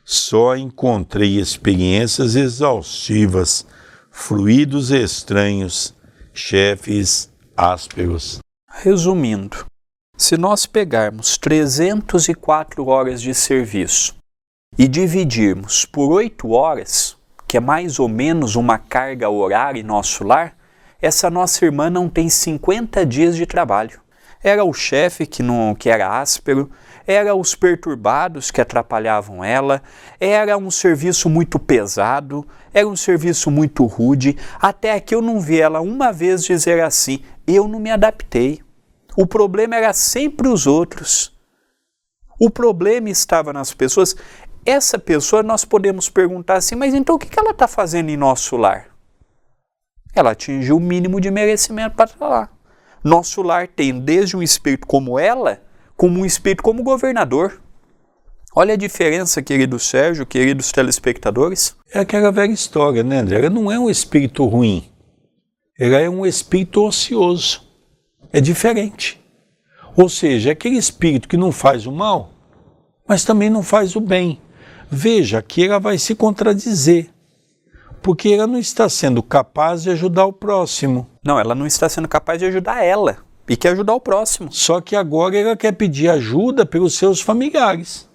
Só 0.05 0.55
encontrei 0.57 1.39
experiências 1.39 2.35
exaustivas, 2.35 3.65
fluidos 4.11 4.91
estranhos, 4.91 5.95
chefes 6.33 7.31
ásperos. 7.55 8.39
Resumindo, 8.69 9.65
se 10.17 10.35
nós 10.35 10.65
pegarmos 10.65 11.37
304 11.37 12.85
horas 12.85 13.21
de 13.21 13.33
serviço 13.33 14.15
e 14.77 14.87
dividirmos 14.87 15.85
por 15.85 16.11
8 16.11 16.49
horas, 16.51 17.15
que 17.47 17.57
é 17.57 17.59
mais 17.59 17.99
ou 17.99 18.09
menos 18.09 18.55
uma 18.55 18.77
carga 18.77 19.29
horária 19.29 19.79
em 19.79 19.83
nosso 19.83 20.23
lar, 20.23 20.57
essa 21.01 21.29
nossa 21.29 21.63
irmã 21.63 21.89
não 21.89 22.09
tem 22.09 22.29
50 22.29 23.05
dias 23.05 23.35
de 23.35 23.45
trabalho. 23.45 24.01
Era 24.43 24.63
o 24.65 24.73
chefe 24.73 25.25
que, 25.25 25.41
não, 25.41 25.73
que 25.73 25.89
era 25.89 26.19
áspero, 26.19 26.69
era 27.05 27.35
os 27.35 27.55
perturbados 27.55 28.51
que 28.51 28.61
atrapalhavam 28.61 29.43
ela, 29.43 29.81
era 30.19 30.57
um 30.57 30.71
serviço 30.71 31.29
muito 31.29 31.59
pesado, 31.59 32.47
era 32.73 32.87
um 32.87 32.95
serviço 32.95 33.51
muito 33.51 33.85
rude, 33.85 34.37
até 34.59 34.99
que 34.99 35.13
eu 35.13 35.21
não 35.21 35.39
vi 35.39 35.59
ela 35.59 35.81
uma 35.81 36.11
vez 36.11 36.43
dizer 36.43 36.81
assim: 36.81 37.21
eu 37.45 37.67
não 37.67 37.79
me 37.79 37.91
adaptei. 37.91 38.61
O 39.15 39.27
problema 39.27 39.75
era 39.75 39.93
sempre 39.93 40.47
os 40.47 40.65
outros. 40.65 41.31
O 42.39 42.49
problema 42.49 43.09
estava 43.09 43.53
nas 43.53 43.73
pessoas. 43.73 44.15
Essa 44.65 44.97
pessoa 44.97 45.43
nós 45.43 45.65
podemos 45.65 46.09
perguntar 46.09 46.55
assim, 46.55 46.75
mas 46.75 46.93
então 46.93 47.15
o 47.15 47.19
que 47.19 47.37
ela 47.37 47.51
está 47.51 47.67
fazendo 47.67 48.09
em 48.09 48.17
nosso 48.17 48.55
lar? 48.55 48.87
Ela 50.15 50.31
atingiu 50.31 50.77
o 50.77 50.79
mínimo 50.79 51.19
de 51.19 51.29
merecimento 51.29 51.95
para 51.95 52.05
estar 52.05 52.27
lá. 52.27 52.49
Nosso 53.03 53.41
lar 53.41 53.67
tem 53.67 53.99
desde 53.99 54.37
um 54.37 54.41
espírito 54.41 54.87
como 54.87 55.19
ela, 55.19 55.61
como 55.95 56.19
um 56.19 56.25
espírito 56.25 56.63
como 56.63 56.83
governador. 56.83 57.61
Olha 58.55 58.75
a 58.75 58.77
diferença, 58.77 59.41
querido 59.41 59.79
Sérgio, 59.79 60.25
queridos 60.25 60.71
telespectadores. 60.71 61.75
É 61.91 61.99
aquela 61.99 62.31
velha 62.31 62.51
história, 62.51 63.03
né, 63.03 63.19
André? 63.19 63.39
Ela 63.39 63.49
não 63.49 63.71
é 63.71 63.79
um 63.79 63.89
espírito 63.89 64.45
ruim. 64.45 64.83
Ela 65.79 65.97
é 65.97 66.09
um 66.09 66.25
espírito 66.25 66.83
ocioso. 66.83 67.63
É 68.31 68.39
diferente. 68.39 69.19
Ou 69.95 70.07
seja, 70.07 70.49
é 70.49 70.53
aquele 70.53 70.77
espírito 70.77 71.27
que 71.27 71.37
não 71.37 71.51
faz 71.51 71.85
o 71.85 71.91
mal, 71.91 72.31
mas 73.07 73.23
também 73.23 73.49
não 73.49 73.63
faz 73.63 73.95
o 73.95 73.99
bem. 73.99 74.39
Veja 74.89 75.41
que 75.41 75.65
ela 75.65 75.79
vai 75.79 75.97
se 75.97 76.13
contradizer, 76.13 77.09
porque 78.01 78.29
ela 78.29 78.45
não 78.45 78.59
está 78.59 78.87
sendo 78.87 79.23
capaz 79.23 79.83
de 79.83 79.89
ajudar 79.89 80.25
o 80.25 80.33
próximo. 80.33 81.07
Não, 81.23 81.39
ela 81.39 81.55
não 81.55 81.65
está 81.65 81.89
sendo 81.89 82.07
capaz 82.07 82.39
de 82.39 82.45
ajudar 82.45 82.83
ela 82.83 83.17
e 83.47 83.55
quer 83.55 83.69
ajudar 83.69 83.93
o 83.93 83.99
próximo. 83.99 84.51
Só 84.51 84.79
que 84.81 84.95
agora 84.95 85.37
ela 85.37 85.57
quer 85.57 85.73
pedir 85.73 86.09
ajuda 86.09 86.65
pelos 86.65 86.95
seus 86.95 87.21
familiares. 87.21 88.09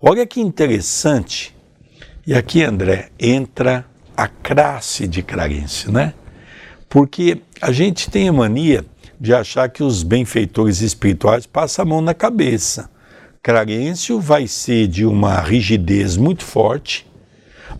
Olha 0.00 0.26
que 0.26 0.40
interessante. 0.40 1.56
E 2.26 2.34
aqui, 2.34 2.62
André, 2.62 3.10
entra 3.18 3.86
a 4.16 4.28
classe 4.28 5.06
de 5.06 5.22
Clarence, 5.22 5.90
né? 5.90 6.14
Porque 6.88 7.40
a 7.60 7.72
gente 7.72 8.10
tem 8.10 8.28
a 8.28 8.32
mania 8.32 8.84
de 9.18 9.32
achar 9.32 9.68
que 9.68 9.82
os 9.82 10.02
benfeitores 10.02 10.80
espirituais 10.80 11.46
passam 11.46 11.84
a 11.84 11.88
mão 11.88 12.00
na 12.00 12.14
cabeça. 12.14 12.90
Clarencio 13.42 14.20
vai 14.20 14.46
ser 14.46 14.88
de 14.88 15.06
uma 15.06 15.40
rigidez 15.40 16.16
muito 16.16 16.42
forte, 16.42 17.06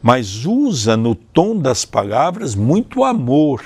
mas 0.02 0.44
usa 0.46 0.96
no 0.96 1.14
tom 1.14 1.58
das 1.58 1.84
palavras 1.84 2.54
muito 2.54 3.04
amor, 3.04 3.62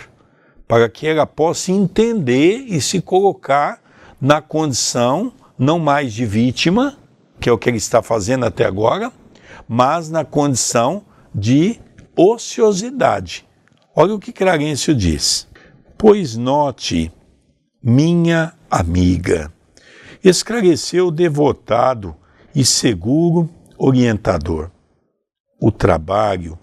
para 0.71 0.89
que 0.89 1.05
ela 1.05 1.27
possa 1.27 1.73
entender 1.73 2.59
e 2.69 2.81
se 2.81 3.03
colocar 3.03 3.83
na 4.21 4.41
condição 4.41 5.33
não 5.59 5.81
mais 5.81 6.13
de 6.13 6.25
vítima, 6.25 6.97
que 7.41 7.49
é 7.49 7.53
o 7.53 7.59
que 7.59 7.69
ele 7.69 7.77
está 7.79 8.01
fazendo 8.01 8.47
até 8.47 8.65
agora, 8.65 9.13
mas 9.69 10.09
na 10.09 10.25
condição 10.25 11.05
de 11.35 11.81
ociosidade. 12.17 13.45
Olha 13.97 14.15
o 14.15 14.21
que 14.21 14.33
Clarencio 14.33 14.95
diz. 14.95 15.49
Pois 15.99 16.37
note 16.37 17.11
minha 17.83 18.53
amiga. 18.71 19.53
Esclareceu 20.23 21.11
devotado 21.11 22.15
e 22.55 22.65
seguro 22.65 23.51
orientador. 23.77 24.71
O 25.61 25.73
trabalho 25.73 26.57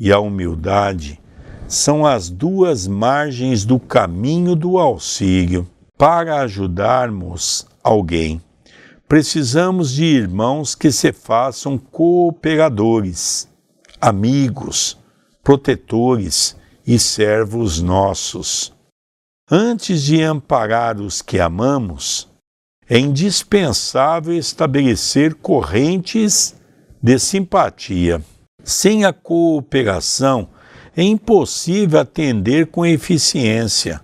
e 0.00 0.10
a 0.10 0.18
humildade 0.18 1.20
são 1.66 2.04
as 2.04 2.28
duas 2.28 2.86
margens 2.86 3.64
do 3.64 3.78
caminho 3.78 4.54
do 4.54 4.78
auxílio. 4.78 5.68
Para 5.96 6.40
ajudarmos 6.40 7.66
alguém, 7.82 8.42
precisamos 9.08 9.92
de 9.92 10.04
irmãos 10.04 10.74
que 10.74 10.90
se 10.90 11.12
façam 11.12 11.78
cooperadores, 11.78 13.48
amigos, 14.00 14.98
protetores 15.42 16.56
e 16.86 16.98
servos 16.98 17.80
nossos. 17.80 18.72
Antes 19.50 20.02
de 20.02 20.22
amparar 20.22 21.00
os 21.00 21.22
que 21.22 21.38
amamos, 21.38 22.28
é 22.88 22.98
indispensável 22.98 24.34
estabelecer 24.34 25.34
correntes 25.34 26.54
de 27.02 27.18
simpatia. 27.18 28.22
Sem 28.62 29.04
a 29.04 29.12
cooperação, 29.12 30.48
é 30.96 31.02
impossível 31.02 32.00
atender 32.00 32.66
com 32.66 32.84
eficiência. 32.84 34.00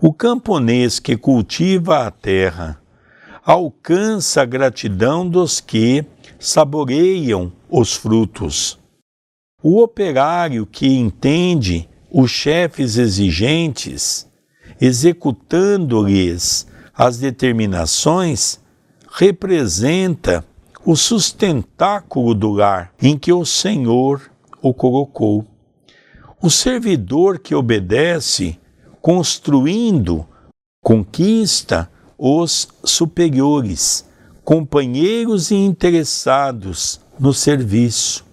O 0.00 0.12
camponês 0.12 0.98
que 0.98 1.16
cultiva 1.16 2.06
a 2.06 2.10
terra 2.10 2.80
alcança 3.44 4.42
a 4.42 4.44
gratidão 4.44 5.28
dos 5.28 5.60
que 5.60 6.04
saboreiam 6.38 7.52
os 7.68 7.94
frutos. 7.94 8.78
O 9.62 9.80
operário 9.82 10.66
que 10.66 10.86
entende 10.86 11.88
os 12.10 12.30
chefes 12.30 12.96
exigentes 12.96 14.30
executando-lhes 14.80 16.66
as 16.94 17.18
determinações, 17.18 18.58
representa 19.12 20.44
o 20.84 20.96
sustentáculo 20.96 22.34
do 22.34 22.52
lar 22.52 22.92
em 23.00 23.18
que 23.18 23.32
o 23.32 23.44
Senhor 23.44 24.30
o 24.62 24.72
colocou. 24.72 25.44
O 26.42 26.48
servidor 26.48 27.38
que 27.38 27.54
obedece, 27.54 28.58
construindo, 29.02 30.26
conquista 30.82 31.90
os 32.16 32.68
superiores, 32.82 34.06
companheiros 34.42 35.50
e 35.50 35.54
interessados 35.54 36.98
no 37.18 37.34
serviço. 37.34 38.24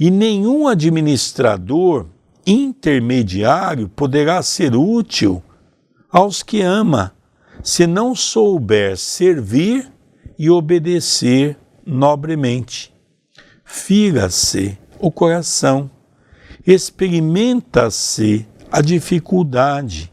E 0.00 0.10
nenhum 0.10 0.66
administrador 0.66 2.06
intermediário 2.44 3.88
poderá 3.88 4.42
ser 4.42 4.74
útil 4.74 5.40
aos 6.10 6.42
que 6.42 6.60
ama, 6.60 7.14
se 7.62 7.86
não 7.86 8.16
souber 8.16 8.96
servir 8.96 9.92
e 10.36 10.50
obedecer 10.50 11.56
nobremente. 11.86 12.92
Fira-se 13.64 14.76
o 14.98 15.10
coração, 15.10 15.88
experimenta-se 16.66 18.46
a 18.70 18.80
dificuldade, 18.80 20.12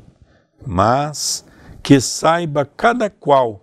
mas 0.66 1.46
que 1.82 2.00
saiba 2.02 2.66
cada 2.66 3.10
qual 3.10 3.62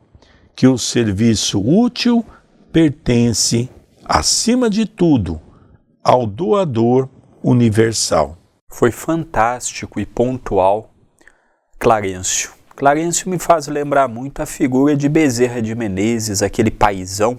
que 0.55 0.67
o 0.67 0.79
serviço 0.79 1.61
útil 1.61 2.25
pertence, 2.73 3.69
acima 4.05 4.71
de 4.71 4.87
tudo, 4.87 5.41
ao 6.03 6.27
doador 6.27 7.09
universal. 7.43 8.39
Foi 8.71 8.91
fantástico 8.91 10.01
e 10.01 10.07
pontual 10.07 10.93
Clarencio. 11.79 12.51
Clarencio 12.75 13.31
me 13.31 13.39
faz 13.39 13.67
lembrar 13.69 14.09
muito 14.09 14.41
a 14.41 14.47
figura 14.47 14.97
de 14.97 15.09
Bezerra 15.09 15.61
de 15.61 15.75
Menezes, 15.75 16.43
aquele 16.43 16.71
paisão. 16.71 17.39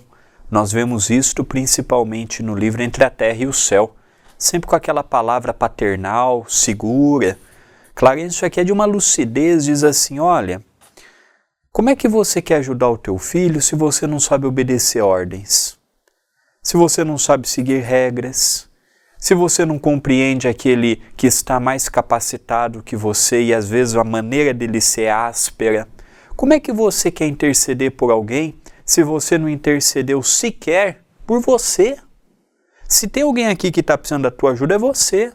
Nós 0.50 0.72
vemos 0.72 1.10
isto 1.10 1.44
principalmente 1.44 2.42
no 2.42 2.56
livro 2.56 2.82
Entre 2.82 3.04
a 3.04 3.10
Terra 3.10 3.44
e 3.44 3.48
o 3.48 3.54
Céu, 3.54 3.96
sempre 4.38 4.70
com 4.70 4.76
aquela 4.76 5.04
palavra 5.04 5.54
paternal, 5.54 6.46
segura. 6.48 7.38
Clarencio 7.96 8.46
aqui 8.46 8.60
é 8.60 8.64
de 8.64 8.72
uma 8.72 8.86
lucidez, 8.86 9.66
diz 9.66 9.84
assim: 9.84 10.20
olha, 10.20 10.62
como 11.72 11.90
é 11.90 11.96
que 11.96 12.08
você 12.08 12.42
quer 12.42 12.58
ajudar 12.58 12.90
o 12.90 12.98
teu 12.98 13.18
filho 13.18 13.62
se 13.62 13.76
você 13.76 14.06
não 14.06 14.20
sabe 14.20 14.46
obedecer 14.46 15.02
ordens? 15.02 15.78
Se 16.62 16.76
você 16.76 17.04
não 17.04 17.18
sabe 17.18 17.48
seguir 17.48 17.82
regras? 17.82 18.68
Se 19.18 19.34
você 19.34 19.66
não 19.66 19.80
compreende 19.80 20.48
aquele 20.48 21.02
que 21.16 21.26
está 21.26 21.60
mais 21.60 21.90
capacitado 21.90 22.84
que 22.84 22.96
você 22.96 23.42
e 23.42 23.54
às 23.54 23.68
vezes 23.68 23.96
a 23.96 24.04
maneira 24.04 24.54
dele 24.54 24.80
ser 24.80 25.10
áspera, 25.10 25.88
como 26.36 26.54
é 26.54 26.60
que 26.60 26.72
você 26.72 27.10
quer 27.10 27.26
interceder 27.26 27.92
por 27.92 28.12
alguém 28.12 28.60
se 28.86 29.02
você 29.02 29.38
não 29.38 29.50
intercedeu 29.50 30.22
sequer 30.22 31.02
por 31.26 31.42
você? 31.42 31.98
Se 32.88 33.08
tem 33.08 33.24
alguém 33.24 33.48
aqui 33.48 33.72
que 33.72 33.82
está 33.82 33.98
precisando 33.98 34.24
da 34.24 34.32
tua 34.32 34.52
ajuda, 34.52 34.76
é 34.76 34.78
você. 34.78 35.34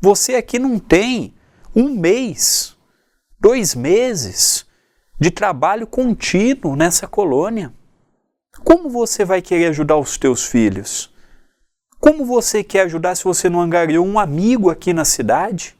Você 0.00 0.36
aqui 0.36 0.58
não 0.58 0.78
tem 0.78 1.34
um 1.74 1.90
mês, 1.90 2.76
dois 3.40 3.74
meses 3.74 4.64
de 5.18 5.30
trabalho 5.30 5.86
contínuo 5.86 6.76
nessa 6.76 7.08
colônia. 7.08 7.72
Como 8.62 8.88
você 8.88 9.24
vai 9.24 9.42
querer 9.42 9.66
ajudar 9.66 9.96
os 9.96 10.16
teus 10.16 10.44
filhos? 10.44 11.12
Como 11.98 12.24
você 12.24 12.62
quer 12.62 12.82
ajudar 12.82 13.14
se 13.14 13.24
você 13.24 13.48
não 13.48 13.60
angariou 13.60 14.06
um 14.06 14.18
amigo 14.18 14.70
aqui 14.70 14.92
na 14.92 15.04
cidade? 15.04 15.74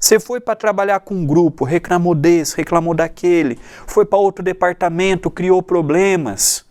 Você 0.00 0.20
foi 0.20 0.40
para 0.40 0.54
trabalhar 0.54 1.00
com 1.00 1.14
um 1.14 1.26
grupo, 1.26 1.64
reclamou 1.64 2.14
desse, 2.14 2.56
reclamou 2.56 2.94
daquele, 2.94 3.58
foi 3.86 4.04
para 4.04 4.18
outro 4.18 4.44
departamento, 4.44 5.30
criou 5.30 5.60
problemas. 5.60 6.64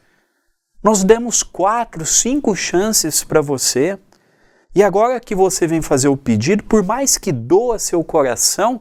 Nós 0.87 1.03
demos 1.03 1.43
quatro, 1.43 2.05
cinco 2.05 2.55
chances 2.55 3.21
para 3.21 3.41
você 3.41 3.99
E 4.73 4.81
agora 4.81 5.19
que 5.19 5.35
você 5.35 5.67
vem 5.67 5.81
fazer 5.81 6.07
o 6.07 6.15
pedido, 6.15 6.63
por 6.63 6.81
mais 6.81 7.17
que 7.17 7.29
doa 7.29 7.77
seu 7.77 8.01
coração, 8.05 8.79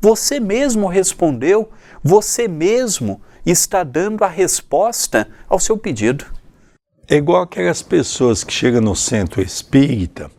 você 0.00 0.38
mesmo 0.38 0.86
respondeu, 0.86 1.68
você 2.00 2.46
mesmo 2.46 3.20
está 3.44 3.82
dando 3.82 4.22
a 4.22 4.28
resposta 4.28 5.26
ao 5.48 5.58
seu 5.58 5.76
pedido. 5.76 6.26
É 7.08 7.16
igual 7.16 7.42
aquelas 7.42 7.82
pessoas 7.82 8.44
que 8.44 8.52
chegam 8.52 8.80
no 8.80 8.94
centro 8.94 9.42
espírita, 9.42 10.30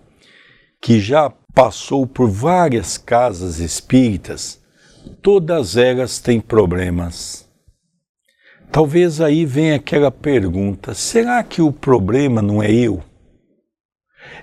que 0.81 1.01
já 1.01 1.29
passou 1.53 2.07
por 2.07 2.29
várias 2.29 2.97
casas 2.97 3.59
espíritas, 3.59 4.61
todas 5.21 5.75
elas 5.75 6.19
têm 6.19 6.39
problemas. 6.39 7.48
Talvez 8.71 9.19
aí 9.19 9.45
venha 9.45 9.75
aquela 9.75 10.11
pergunta: 10.11 10.93
será 10.93 11.43
que 11.43 11.61
o 11.61 11.71
problema 11.71 12.41
não 12.41 12.61
é 12.61 12.71
eu? 12.71 13.03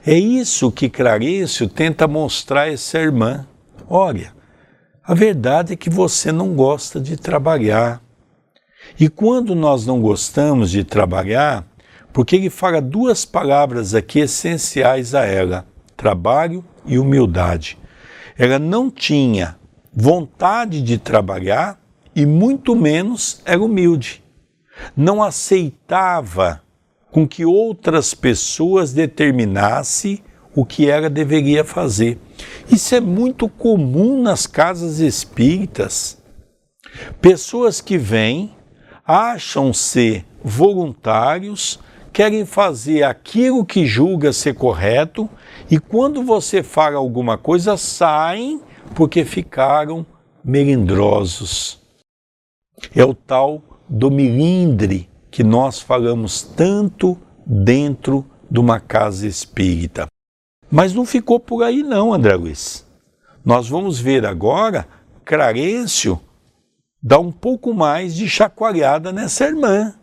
É 0.05 0.14
isso 0.14 0.72
que 0.72 0.89
Clarencio 0.89 1.68
tenta 1.68 2.09
mostrar 2.09 2.62
a 2.62 2.72
essa 2.72 2.99
irmã. 2.99 3.47
Olha, 3.89 4.33
a 5.05 5.14
verdade 5.14 5.74
é 5.74 5.77
que 5.77 5.89
você 5.89 6.33
não 6.33 6.55
gosta 6.55 7.01
de 7.01 7.16
trabalhar. 7.16 8.03
E 8.99 9.09
quando 9.09 9.55
nós 9.55 9.87
não 9.87 10.01
gostamos 10.01 10.70
de 10.70 10.83
trabalhar, 10.83 11.64
porque 12.12 12.37
ele 12.37 12.51
fala 12.51 12.81
duas 12.81 13.24
palavras 13.24 13.95
aqui 13.95 14.20
essenciais 14.20 15.14
a 15.14 15.24
ela: 15.24 15.66
trabalho 15.97 16.64
e 16.85 16.99
humildade. 16.99 17.79
Ela 18.37 18.59
não 18.59 18.91
tinha 18.91 19.57
vontade 19.93 20.83
de 20.83 20.99
trabalhar 20.99 21.81
e 22.17 22.25
muito 22.25 22.75
menos 22.75 23.43
era 23.45 23.62
humilde. 23.62 24.25
Não 24.97 25.23
aceitava 25.23 26.62
com 27.12 27.29
que 27.29 27.45
outras 27.45 28.14
pessoas 28.14 28.95
determinassem 28.95 30.23
o 30.55 30.64
que 30.64 30.89
ela 30.89 31.11
deveria 31.11 31.62
fazer. 31.62 32.19
Isso 32.73 32.95
é 32.95 33.01
muito 33.01 33.51
comum 33.51 34.23
nas 34.23 34.47
casas 34.47 34.99
espíritas. 34.99 36.17
Pessoas 37.21 37.83
que 37.83 37.99
vêm, 37.99 38.57
acham 39.05 39.73
ser 39.75 40.25
voluntários, 40.43 41.79
querem 42.14 42.47
fazer 42.47 43.03
aquilo 43.03 43.64
que 43.64 43.85
julga 43.85 44.33
ser 44.33 44.55
correto 44.55 45.29
e 45.71 45.79
quando 45.79 46.23
você 46.23 46.62
fala 46.62 46.97
alguma 46.97 47.37
coisa, 47.37 47.77
saem 47.77 48.61
porque 48.95 49.23
ficaram 49.23 50.07
melindrosos. 50.43 51.86
É 52.95 53.05
o 53.05 53.14
tal 53.14 53.62
do 53.89 54.11
milindre 54.11 55.09
que 55.31 55.45
nós 55.45 55.81
falamos 55.81 56.43
tanto 56.43 57.18
dentro 57.45 58.24
de 58.51 58.59
uma 58.59 58.81
casa 58.81 59.27
espírita. 59.27 60.07
Mas 60.70 60.93
não 60.93 61.05
ficou 61.05 61.39
por 61.39 61.62
aí 61.62 61.83
não, 61.83 62.12
André 62.12 62.35
Luiz. 62.35 62.87
Nós 63.45 63.68
vamos 63.68 64.01
ver 64.01 64.27
agora 64.27 64.87
Clarencio 65.24 66.20
dar 67.03 67.20
um 67.20 67.31
pouco 67.31 67.72
mais 67.72 68.14
de 68.14 68.29
chacoalhada 68.29 69.12
nessa 69.12 69.45
irmã. 69.45 69.95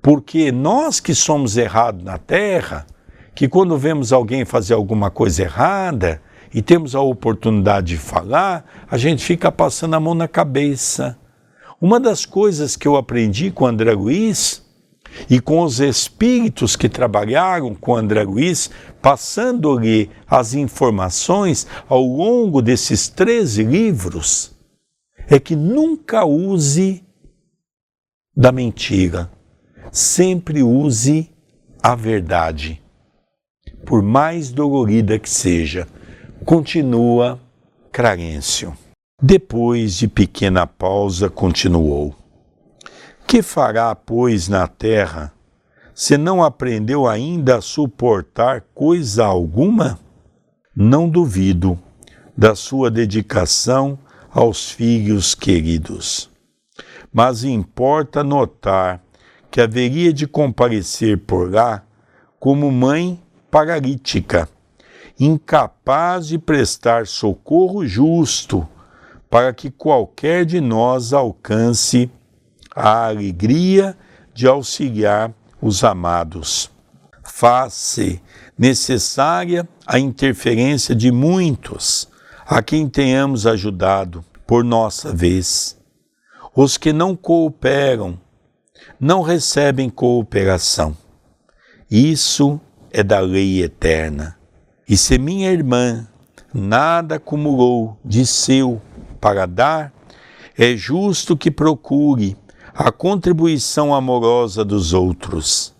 Porque 0.00 0.52
nós 0.52 1.00
que 1.00 1.14
somos 1.14 1.56
errados 1.56 2.04
na 2.04 2.18
terra, 2.18 2.86
que 3.34 3.48
quando 3.48 3.76
vemos 3.76 4.12
alguém 4.12 4.44
fazer 4.44 4.74
alguma 4.74 5.10
coisa 5.10 5.42
errada 5.42 6.22
e 6.54 6.60
temos 6.60 6.94
a 6.94 7.00
oportunidade 7.00 7.88
de 7.88 7.96
falar, 7.96 8.64
a 8.88 8.96
gente 8.96 9.24
fica 9.24 9.50
passando 9.50 9.94
a 9.94 10.00
mão 10.00 10.14
na 10.14 10.28
cabeça. 10.28 11.18
Uma 11.82 11.98
das 11.98 12.24
coisas 12.24 12.76
que 12.76 12.86
eu 12.86 12.94
aprendi 12.94 13.50
com 13.50 13.66
André 13.66 13.92
Luiz 13.92 14.62
e 15.28 15.40
com 15.40 15.62
os 15.62 15.80
espíritos 15.80 16.76
que 16.76 16.88
trabalharam 16.88 17.74
com 17.74 17.96
André 17.96 18.22
Luiz, 18.22 18.70
passando-lhe 19.02 20.08
as 20.28 20.54
informações 20.54 21.66
ao 21.88 22.04
longo 22.04 22.62
desses 22.62 23.08
13 23.08 23.64
livros, 23.64 24.52
é 25.26 25.40
que 25.40 25.56
nunca 25.56 26.24
use 26.24 27.04
da 28.36 28.52
mentira 28.52 29.28
sempre 29.90 30.62
use 30.62 31.30
a 31.82 31.94
verdade. 31.96 32.80
Por 33.84 34.02
mais 34.02 34.52
dolorida 34.52 35.18
que 35.18 35.28
seja, 35.28 35.86
continua 36.44 37.40
Clarencio. 37.92 38.81
Depois 39.24 39.98
de 39.98 40.08
pequena 40.08 40.66
pausa, 40.66 41.30
continuou: 41.30 42.12
Que 43.24 43.40
fará, 43.40 43.94
pois, 43.94 44.48
na 44.48 44.66
terra, 44.66 45.32
se 45.94 46.18
não 46.18 46.42
aprendeu 46.42 47.06
ainda 47.06 47.58
a 47.58 47.60
suportar 47.60 48.64
coisa 48.74 49.24
alguma? 49.24 49.96
Não 50.74 51.08
duvido 51.08 51.78
da 52.36 52.56
sua 52.56 52.90
dedicação 52.90 53.96
aos 54.28 54.72
filhos 54.72 55.36
queridos. 55.36 56.28
Mas 57.12 57.44
importa 57.44 58.24
notar 58.24 59.00
que 59.52 59.60
haveria 59.60 60.12
de 60.12 60.26
comparecer 60.26 61.16
por 61.18 61.48
lá 61.48 61.84
como 62.40 62.72
mãe 62.72 63.22
paralítica, 63.52 64.48
incapaz 65.16 66.26
de 66.26 66.38
prestar 66.38 67.06
socorro 67.06 67.86
justo 67.86 68.66
para 69.32 69.50
que 69.54 69.70
qualquer 69.70 70.44
de 70.44 70.60
nós 70.60 71.14
alcance 71.14 72.10
a 72.76 73.06
alegria 73.06 73.96
de 74.34 74.46
auxiliar 74.46 75.32
os 75.58 75.82
amados. 75.82 76.70
Faz-se 77.24 78.20
necessária 78.58 79.66
a 79.86 79.98
interferência 79.98 80.94
de 80.94 81.10
muitos 81.10 82.06
a 82.46 82.62
quem 82.62 82.86
tenhamos 82.86 83.46
ajudado 83.46 84.22
por 84.46 84.62
nossa 84.62 85.14
vez. 85.14 85.80
Os 86.54 86.76
que 86.76 86.92
não 86.92 87.16
cooperam 87.16 88.20
não 89.00 89.22
recebem 89.22 89.88
cooperação. 89.88 90.94
Isso 91.90 92.60
é 92.90 93.02
da 93.02 93.20
lei 93.20 93.62
eterna. 93.62 94.36
E 94.86 94.94
se 94.94 95.16
minha 95.16 95.50
irmã 95.50 96.06
nada 96.52 97.14
acumulou 97.14 97.96
de 98.04 98.26
seu 98.26 98.78
para 99.22 99.46
dar, 99.46 99.92
é 100.58 100.76
justo 100.76 101.36
que 101.36 101.48
procure 101.48 102.36
a 102.74 102.90
contribuição 102.90 103.94
amorosa 103.94 104.64
dos 104.64 104.92
outros. 104.92 105.72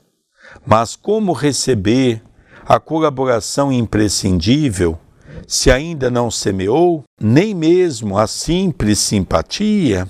Mas 0.65 0.95
como 0.95 1.33
receber 1.33 2.23
a 2.65 2.79
colaboração 2.79 3.73
imprescindível 3.73 4.97
se 5.49 5.73
ainda 5.73 6.09
não 6.09 6.31
semeou, 6.31 7.03
nem 7.21 7.53
mesmo 7.53 8.17
a 8.17 8.29
simples 8.29 9.01
simpatia? 9.01 10.09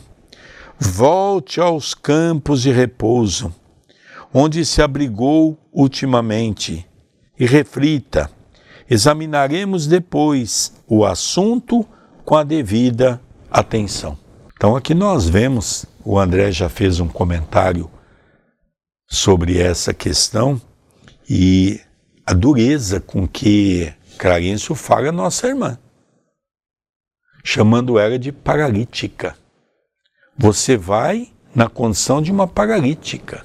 Volte 0.78 1.58
aos 1.58 1.94
campos 1.94 2.60
de 2.60 2.70
repouso, 2.70 3.54
onde 4.32 4.62
se 4.66 4.82
abrigou 4.82 5.58
ultimamente, 5.72 6.86
e 7.40 7.46
reflita. 7.46 8.30
Examinaremos 8.90 9.86
depois 9.86 10.74
o 10.86 11.02
assunto 11.02 11.86
com 12.24 12.36
a 12.36 12.44
devida 12.44 13.20
atenção. 13.50 14.18
Então, 14.54 14.76
aqui 14.76 14.94
nós 14.94 15.28
vemos, 15.28 15.86
o 16.04 16.18
André 16.18 16.52
já 16.52 16.68
fez 16.68 17.00
um 17.00 17.08
comentário 17.08 17.90
sobre 19.08 19.58
essa 19.58 19.92
questão 19.92 20.60
e 21.28 21.80
a 22.26 22.32
dureza 22.32 23.00
com 23.00 23.26
que 23.26 23.92
Clarencio 24.18 24.74
fala 24.74 25.08
a 25.08 25.12
nossa 25.12 25.48
irmã, 25.48 25.78
chamando 27.44 27.98
ela 27.98 28.18
de 28.18 28.30
paralítica 28.32 29.36
você 30.36 30.76
vai 30.76 31.30
na 31.54 31.68
condição 31.68 32.22
de 32.22 32.32
uma 32.32 32.48
paralítica. 32.48 33.44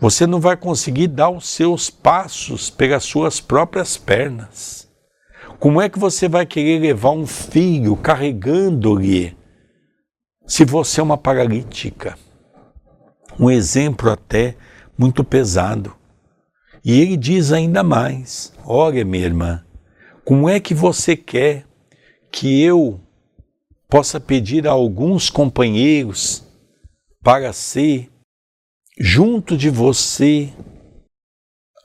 Você 0.00 0.26
não 0.26 0.40
vai 0.40 0.56
conseguir 0.56 1.08
dar 1.08 1.30
os 1.30 1.48
seus 1.48 1.90
passos 1.90 2.70
pelas 2.70 3.04
suas 3.04 3.40
próprias 3.40 3.96
pernas. 3.96 4.87
Como 5.58 5.82
é 5.82 5.88
que 5.88 5.98
você 5.98 6.28
vai 6.28 6.46
querer 6.46 6.78
levar 6.78 7.10
um 7.10 7.26
filho 7.26 7.96
carregando-lhe 7.96 9.36
se 10.46 10.64
você 10.64 11.00
é 11.00 11.02
uma 11.02 11.18
paralítica? 11.18 12.16
Um 13.38 13.50
exemplo 13.50 14.08
até 14.08 14.56
muito 14.96 15.24
pesado. 15.24 15.96
E 16.84 17.00
ele 17.00 17.16
diz 17.16 17.50
ainda 17.50 17.82
mais: 17.82 18.52
Olha, 18.64 19.04
minha 19.04 19.24
irmã, 19.24 19.64
como 20.24 20.48
é 20.48 20.60
que 20.60 20.74
você 20.74 21.16
quer 21.16 21.66
que 22.30 22.62
eu 22.62 23.00
possa 23.88 24.20
pedir 24.20 24.68
a 24.68 24.70
alguns 24.70 25.28
companheiros 25.28 26.44
para 27.20 27.52
ser, 27.52 28.08
junto 28.96 29.56
de 29.56 29.70
você, 29.70 30.52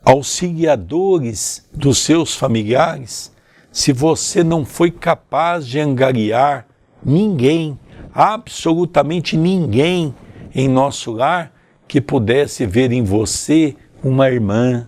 auxiliadores 0.06 1.68
dos 1.74 1.98
seus 1.98 2.36
familiares, 2.36 3.33
se 3.74 3.92
você 3.92 4.44
não 4.44 4.64
foi 4.64 4.92
capaz 4.92 5.66
de 5.66 5.80
angariar 5.80 6.68
ninguém, 7.04 7.78
absolutamente 8.14 9.36
ninguém 9.36 10.14
em 10.54 10.70
nosso 10.70 11.12
lar 11.12 11.52
que 11.88 12.00
pudesse 12.00 12.68
ver 12.68 12.92
em 12.92 13.04
você 13.04 13.76
uma 14.04 14.30
irmã, 14.30 14.88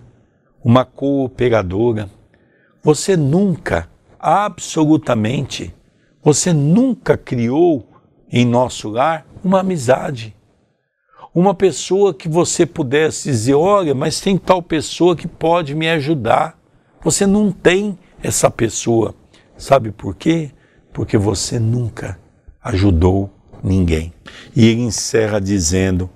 uma 0.64 0.84
cooperadora. 0.84 2.08
Você 2.80 3.16
nunca, 3.16 3.90
absolutamente, 4.20 5.74
você 6.22 6.52
nunca 6.52 7.16
criou 7.16 7.88
em 8.30 8.44
nosso 8.44 8.88
lar 8.88 9.26
uma 9.42 9.60
amizade. 9.60 10.32
Uma 11.34 11.54
pessoa 11.54 12.14
que 12.14 12.28
você 12.28 12.64
pudesse 12.64 13.30
dizer: 13.30 13.54
olha, 13.54 13.96
mas 13.96 14.20
tem 14.20 14.38
tal 14.38 14.62
pessoa 14.62 15.16
que 15.16 15.26
pode 15.26 15.74
me 15.74 15.88
ajudar. 15.88 16.56
Você 17.02 17.26
não 17.26 17.50
tem 17.50 17.98
essa 18.26 18.50
pessoa. 18.50 19.14
Sabe 19.56 19.90
por 19.90 20.14
quê? 20.14 20.50
Porque 20.92 21.16
você 21.16 21.58
nunca 21.58 22.18
ajudou 22.62 23.30
ninguém. 23.62 24.12
E 24.54 24.66
ele 24.66 24.82
encerra 24.82 25.40
dizendo: 25.40 26.10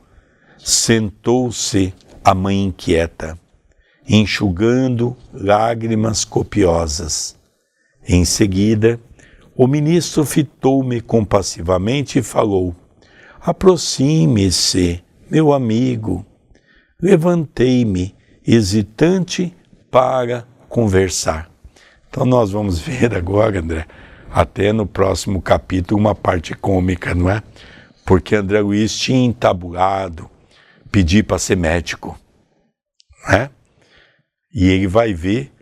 Sentou-se 0.58 1.94
a 2.24 2.34
mãe 2.34 2.64
inquieta, 2.64 3.38
enxugando 4.08 5.16
lágrimas 5.32 6.24
copiosas. 6.24 7.36
Em 8.06 8.24
seguida, 8.24 9.00
o 9.56 9.66
ministro 9.66 10.24
fitou-me 10.24 11.00
compassivamente 11.00 12.18
e 12.18 12.22
falou: 12.22 12.74
Aproxime-se, 13.40 15.02
meu 15.30 15.52
amigo. 15.52 16.26
Levantei-me, 17.00 18.14
hesitante, 18.46 19.54
para 19.90 20.46
conversar. 20.68 21.49
Então, 22.10 22.26
nós 22.26 22.50
vamos 22.50 22.80
ver 22.80 23.14
agora, 23.14 23.60
André, 23.60 23.86
até 24.32 24.72
no 24.72 24.84
próximo 24.84 25.40
capítulo, 25.40 26.00
uma 26.00 26.14
parte 26.14 26.54
cômica, 26.54 27.14
não 27.14 27.30
é? 27.30 27.40
Porque 28.04 28.34
André 28.34 28.60
Luiz 28.60 28.98
tinha 28.98 29.24
entabulado 29.24 30.28
pedir 30.90 31.22
para 31.22 31.38
ser 31.38 31.56
médico, 31.56 32.18
né? 33.28 33.48
E 34.52 34.68
ele 34.68 34.88
vai 34.88 35.14
ver 35.14 35.52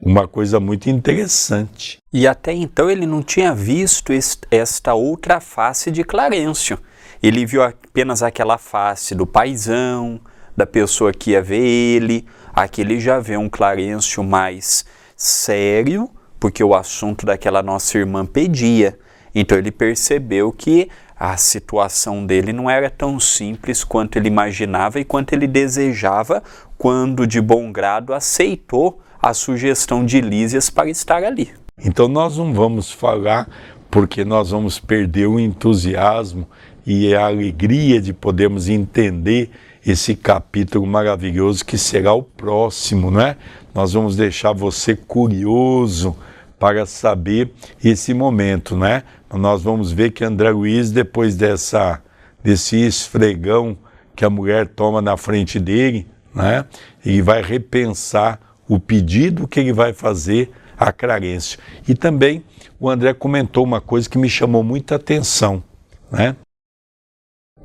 uma 0.00 0.26
coisa 0.26 0.58
muito 0.58 0.88
interessante. 0.88 1.98
E 2.10 2.26
até 2.26 2.54
então 2.54 2.90
ele 2.90 3.04
não 3.04 3.22
tinha 3.22 3.54
visto 3.54 4.12
esta 4.50 4.94
outra 4.94 5.40
face 5.40 5.90
de 5.90 6.02
Clarencio. 6.02 6.78
Ele 7.22 7.44
viu 7.44 7.62
apenas 7.62 8.22
aquela 8.22 8.56
face 8.56 9.14
do 9.14 9.26
paisão, 9.26 10.18
da 10.56 10.66
pessoa 10.66 11.12
que 11.12 11.32
ia 11.32 11.42
ver 11.42 11.62
ele. 11.62 12.26
Aqui 12.54 12.80
ele 12.80 12.98
já 12.98 13.18
vê 13.18 13.36
um 13.36 13.50
Clarencio 13.50 14.24
mais 14.24 14.86
sério, 15.22 16.10
porque 16.40 16.64
o 16.64 16.74
assunto 16.74 17.24
daquela 17.24 17.62
nossa 17.62 17.96
irmã 17.96 18.26
pedia. 18.26 18.98
Então 19.32 19.56
ele 19.56 19.70
percebeu 19.70 20.50
que 20.50 20.88
a 21.16 21.36
situação 21.36 22.26
dele 22.26 22.52
não 22.52 22.68
era 22.68 22.90
tão 22.90 23.20
simples 23.20 23.84
quanto 23.84 24.16
ele 24.16 24.26
imaginava 24.26 24.98
e 24.98 25.04
quanto 25.04 25.32
ele 25.32 25.46
desejava 25.46 26.42
quando 26.76 27.24
de 27.24 27.40
bom 27.40 27.70
grado 27.70 28.12
aceitou 28.12 29.00
a 29.22 29.32
sugestão 29.32 30.04
de 30.04 30.20
Lísias 30.20 30.68
para 30.68 30.90
estar 30.90 31.22
ali. 31.22 31.50
Então 31.78 32.08
nós 32.08 32.36
não 32.36 32.52
vamos 32.52 32.90
falar 32.90 33.48
porque 33.88 34.24
nós 34.24 34.50
vamos 34.50 34.80
perder 34.80 35.28
o 35.28 35.38
entusiasmo 35.38 36.48
e 36.84 37.14
a 37.14 37.26
alegria 37.26 38.00
de 38.00 38.12
podermos 38.12 38.68
entender 38.68 39.52
esse 39.84 40.14
capítulo 40.14 40.86
maravilhoso 40.86 41.64
que 41.64 41.76
será 41.76 42.12
o 42.12 42.22
próximo, 42.22 43.10
não 43.10 43.20
é? 43.20 43.36
Nós 43.74 43.92
vamos 43.92 44.16
deixar 44.16 44.52
você 44.52 44.94
curioso 44.94 46.16
para 46.58 46.86
saber 46.86 47.52
esse 47.82 48.14
momento, 48.14 48.76
né? 48.76 49.02
Nós 49.32 49.62
vamos 49.62 49.90
ver 49.90 50.12
que 50.12 50.24
André 50.24 50.50
Luiz, 50.50 50.92
depois 50.92 51.34
dessa, 51.34 52.00
desse 52.42 52.76
esfregão 52.76 53.76
que 54.14 54.24
a 54.24 54.30
mulher 54.30 54.68
toma 54.68 55.02
na 55.02 55.16
frente 55.16 55.58
dele, 55.58 56.06
né? 56.34 56.64
Ele 57.04 57.22
vai 57.22 57.42
repensar 57.42 58.38
o 58.68 58.78
pedido 58.78 59.48
que 59.48 59.58
ele 59.58 59.72
vai 59.72 59.92
fazer 59.92 60.50
a 60.78 60.92
Clarencio. 60.92 61.58
E 61.88 61.94
também 61.94 62.44
o 62.78 62.88
André 62.88 63.12
comentou 63.14 63.64
uma 63.64 63.80
coisa 63.80 64.08
que 64.08 64.18
me 64.18 64.28
chamou 64.28 64.62
muita 64.62 64.96
atenção, 64.96 65.62
né? 66.10 66.36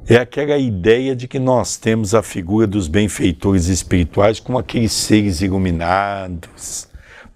É 0.10 0.16
aquela 0.16 0.58
ideia 0.58 1.14
de 1.14 1.28
que 1.28 1.38
nós 1.38 1.76
temos 1.76 2.16
a 2.16 2.24
figura 2.24 2.66
dos 2.66 2.88
benfeitores 2.88 3.68
espirituais 3.68 4.40
como 4.40 4.58
aqueles 4.58 4.94
seres 4.94 5.42
iluminados, 5.42 6.88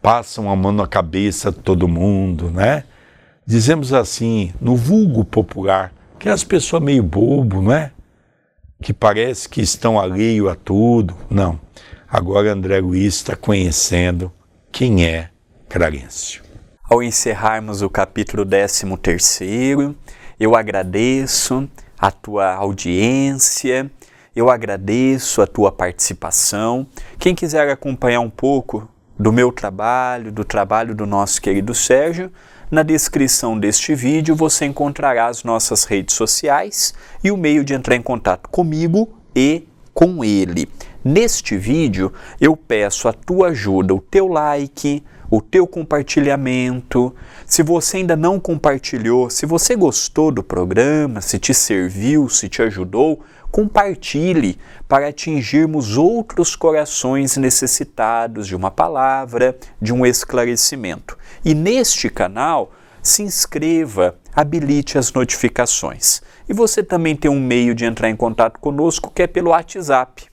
passam 0.01 0.49
a 0.49 0.55
mão 0.55 0.71
na 0.71 0.87
cabeça 0.87 1.51
de 1.51 1.59
todo 1.59 1.85
mundo, 1.85 2.49
né? 2.49 2.85
Dizemos 3.45 3.91
assim, 3.91 4.53
no 4.61 4.77
vulgo 4.77 5.25
popular, 5.25 5.91
que 6.17 6.29
as 6.29 6.45
pessoas 6.45 6.81
meio 6.81 7.03
bobo, 7.03 7.61
não 7.61 7.73
é? 7.73 7.91
Que 8.81 8.93
parece 8.93 9.49
que 9.49 9.59
estão 9.59 9.99
alheio 9.99 10.47
a 10.47 10.55
tudo. 10.55 11.13
Não. 11.29 11.59
Agora 12.07 12.53
André 12.53 12.79
Luiz 12.79 13.15
está 13.15 13.35
conhecendo 13.35 14.31
quem 14.71 15.05
é 15.05 15.29
Clarencio. 15.67 16.41
Ao 16.89 17.03
encerrarmos 17.03 17.81
o 17.81 17.89
capítulo 17.89 18.45
13, 18.45 18.85
eu 20.39 20.55
agradeço 20.55 21.69
a 22.01 22.09
tua 22.09 22.55
audiência, 22.55 23.91
eu 24.35 24.49
agradeço 24.49 25.39
a 25.39 25.45
tua 25.45 25.71
participação. 25.71 26.87
Quem 27.19 27.35
quiser 27.35 27.69
acompanhar 27.69 28.21
um 28.21 28.29
pouco 28.29 28.89
do 29.19 29.31
meu 29.31 29.51
trabalho, 29.51 30.31
do 30.31 30.43
trabalho 30.43 30.95
do 30.95 31.05
nosso 31.05 31.39
querido 31.39 31.75
Sérgio, 31.75 32.31
na 32.71 32.81
descrição 32.81 33.59
deste 33.59 33.93
vídeo 33.93 34.35
você 34.35 34.65
encontrará 34.65 35.27
as 35.27 35.43
nossas 35.43 35.83
redes 35.83 36.15
sociais 36.15 36.91
e 37.23 37.29
o 37.29 37.37
meio 37.37 37.63
de 37.63 37.75
entrar 37.75 37.95
em 37.95 38.01
contato 38.01 38.49
comigo 38.49 39.13
e 39.35 39.67
com 39.93 40.23
ele. 40.23 40.67
Neste 41.03 41.55
vídeo 41.55 42.11
eu 42.39 42.57
peço 42.57 43.07
a 43.07 43.13
tua 43.13 43.49
ajuda, 43.49 43.93
o 43.93 44.01
teu 44.01 44.27
like, 44.27 45.03
o 45.31 45.41
teu 45.41 45.65
compartilhamento. 45.65 47.15
Se 47.45 47.63
você 47.63 47.97
ainda 47.97 48.17
não 48.17 48.37
compartilhou, 48.37 49.29
se 49.29 49.45
você 49.45 49.77
gostou 49.77 50.29
do 50.29 50.43
programa, 50.43 51.21
se 51.21 51.39
te 51.39 51.53
serviu, 51.53 52.27
se 52.27 52.49
te 52.49 52.61
ajudou, 52.61 53.21
compartilhe 53.49 54.57
para 54.89 55.07
atingirmos 55.07 55.95
outros 55.95 56.53
corações 56.53 57.37
necessitados 57.37 58.45
de 58.45 58.55
uma 58.55 58.69
palavra, 58.69 59.57
de 59.81 59.93
um 59.93 60.05
esclarecimento. 60.05 61.17
E 61.45 61.55
neste 61.55 62.09
canal, 62.09 62.73
se 63.01 63.23
inscreva, 63.23 64.15
habilite 64.35 64.97
as 64.97 65.13
notificações. 65.13 66.21
E 66.47 66.53
você 66.53 66.83
também 66.83 67.15
tem 67.15 67.31
um 67.31 67.39
meio 67.39 67.73
de 67.73 67.85
entrar 67.85 68.09
em 68.09 68.15
contato 68.17 68.59
conosco 68.59 69.11
que 69.13 69.23
é 69.23 69.27
pelo 69.27 69.51
WhatsApp 69.51 70.25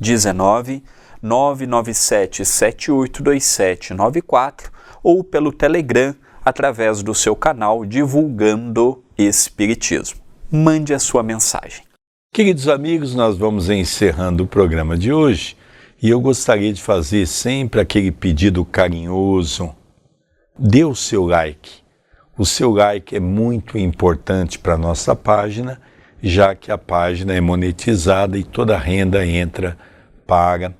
19 0.00 0.82
997 1.22 2.44
782794 2.44 4.70
ou 5.02 5.24
pelo 5.24 5.52
Telegram 5.52 6.14
através 6.44 7.02
do 7.02 7.14
seu 7.14 7.34
canal 7.34 7.84
Divulgando 7.84 9.02
Espiritismo. 9.18 10.20
Mande 10.50 10.94
a 10.94 10.98
sua 10.98 11.22
mensagem. 11.22 11.84
Queridos 12.32 12.68
amigos, 12.68 13.14
nós 13.14 13.36
vamos 13.36 13.70
encerrando 13.70 14.44
o 14.44 14.46
programa 14.46 14.96
de 14.96 15.12
hoje 15.12 15.56
e 16.02 16.10
eu 16.10 16.20
gostaria 16.20 16.72
de 16.72 16.82
fazer 16.82 17.26
sempre 17.26 17.80
aquele 17.80 18.12
pedido 18.12 18.64
carinhoso. 18.64 19.74
Dê 20.58 20.84
o 20.84 20.94
seu 20.94 21.26
like. 21.26 21.84
O 22.38 22.44
seu 22.44 22.70
like 22.70 23.16
é 23.16 23.20
muito 23.20 23.78
importante 23.78 24.58
para 24.58 24.74
a 24.74 24.78
nossa 24.78 25.16
página, 25.16 25.80
já 26.22 26.54
que 26.54 26.70
a 26.70 26.76
página 26.76 27.34
é 27.34 27.40
monetizada 27.40 28.36
e 28.36 28.44
toda 28.44 28.74
a 28.74 28.78
renda 28.78 29.26
entra 29.26 29.78
para 30.26 30.74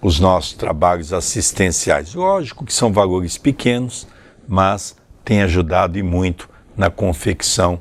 os 0.00 0.20
nossos 0.20 0.52
trabalhos 0.52 1.12
assistenciais. 1.12 2.14
Lógico 2.14 2.64
que 2.64 2.72
são 2.72 2.92
valores 2.92 3.36
pequenos, 3.36 4.06
mas 4.46 4.96
tem 5.24 5.42
ajudado 5.42 5.98
e 5.98 6.02
muito 6.02 6.48
na 6.76 6.90
confecção 6.90 7.80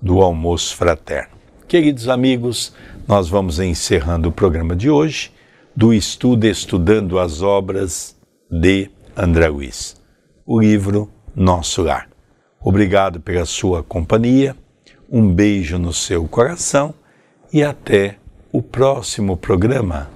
do 0.00 0.22
almoço 0.22 0.76
fraterno. 0.76 1.36
Queridos 1.66 2.08
amigos, 2.08 2.72
nós 3.08 3.28
vamos 3.28 3.58
encerrando 3.58 4.28
o 4.28 4.32
programa 4.32 4.76
de 4.76 4.88
hoje 4.88 5.32
do 5.74 5.92
estudo 5.92 6.46
Estudando 6.46 7.18
as 7.18 7.42
Obras 7.42 8.16
de 8.50 8.88
André 9.16 9.48
Luiz, 9.48 9.96
o 10.46 10.60
livro 10.60 11.10
Nosso 11.34 11.82
Lar. 11.82 12.08
Obrigado 12.60 13.20
pela 13.20 13.44
sua 13.44 13.82
companhia, 13.82 14.56
um 15.10 15.32
beijo 15.32 15.78
no 15.78 15.92
seu 15.92 16.26
coração 16.26 16.94
e 17.52 17.62
até 17.62 18.16
o 18.52 18.62
próximo 18.62 19.36
programa. 19.36 20.15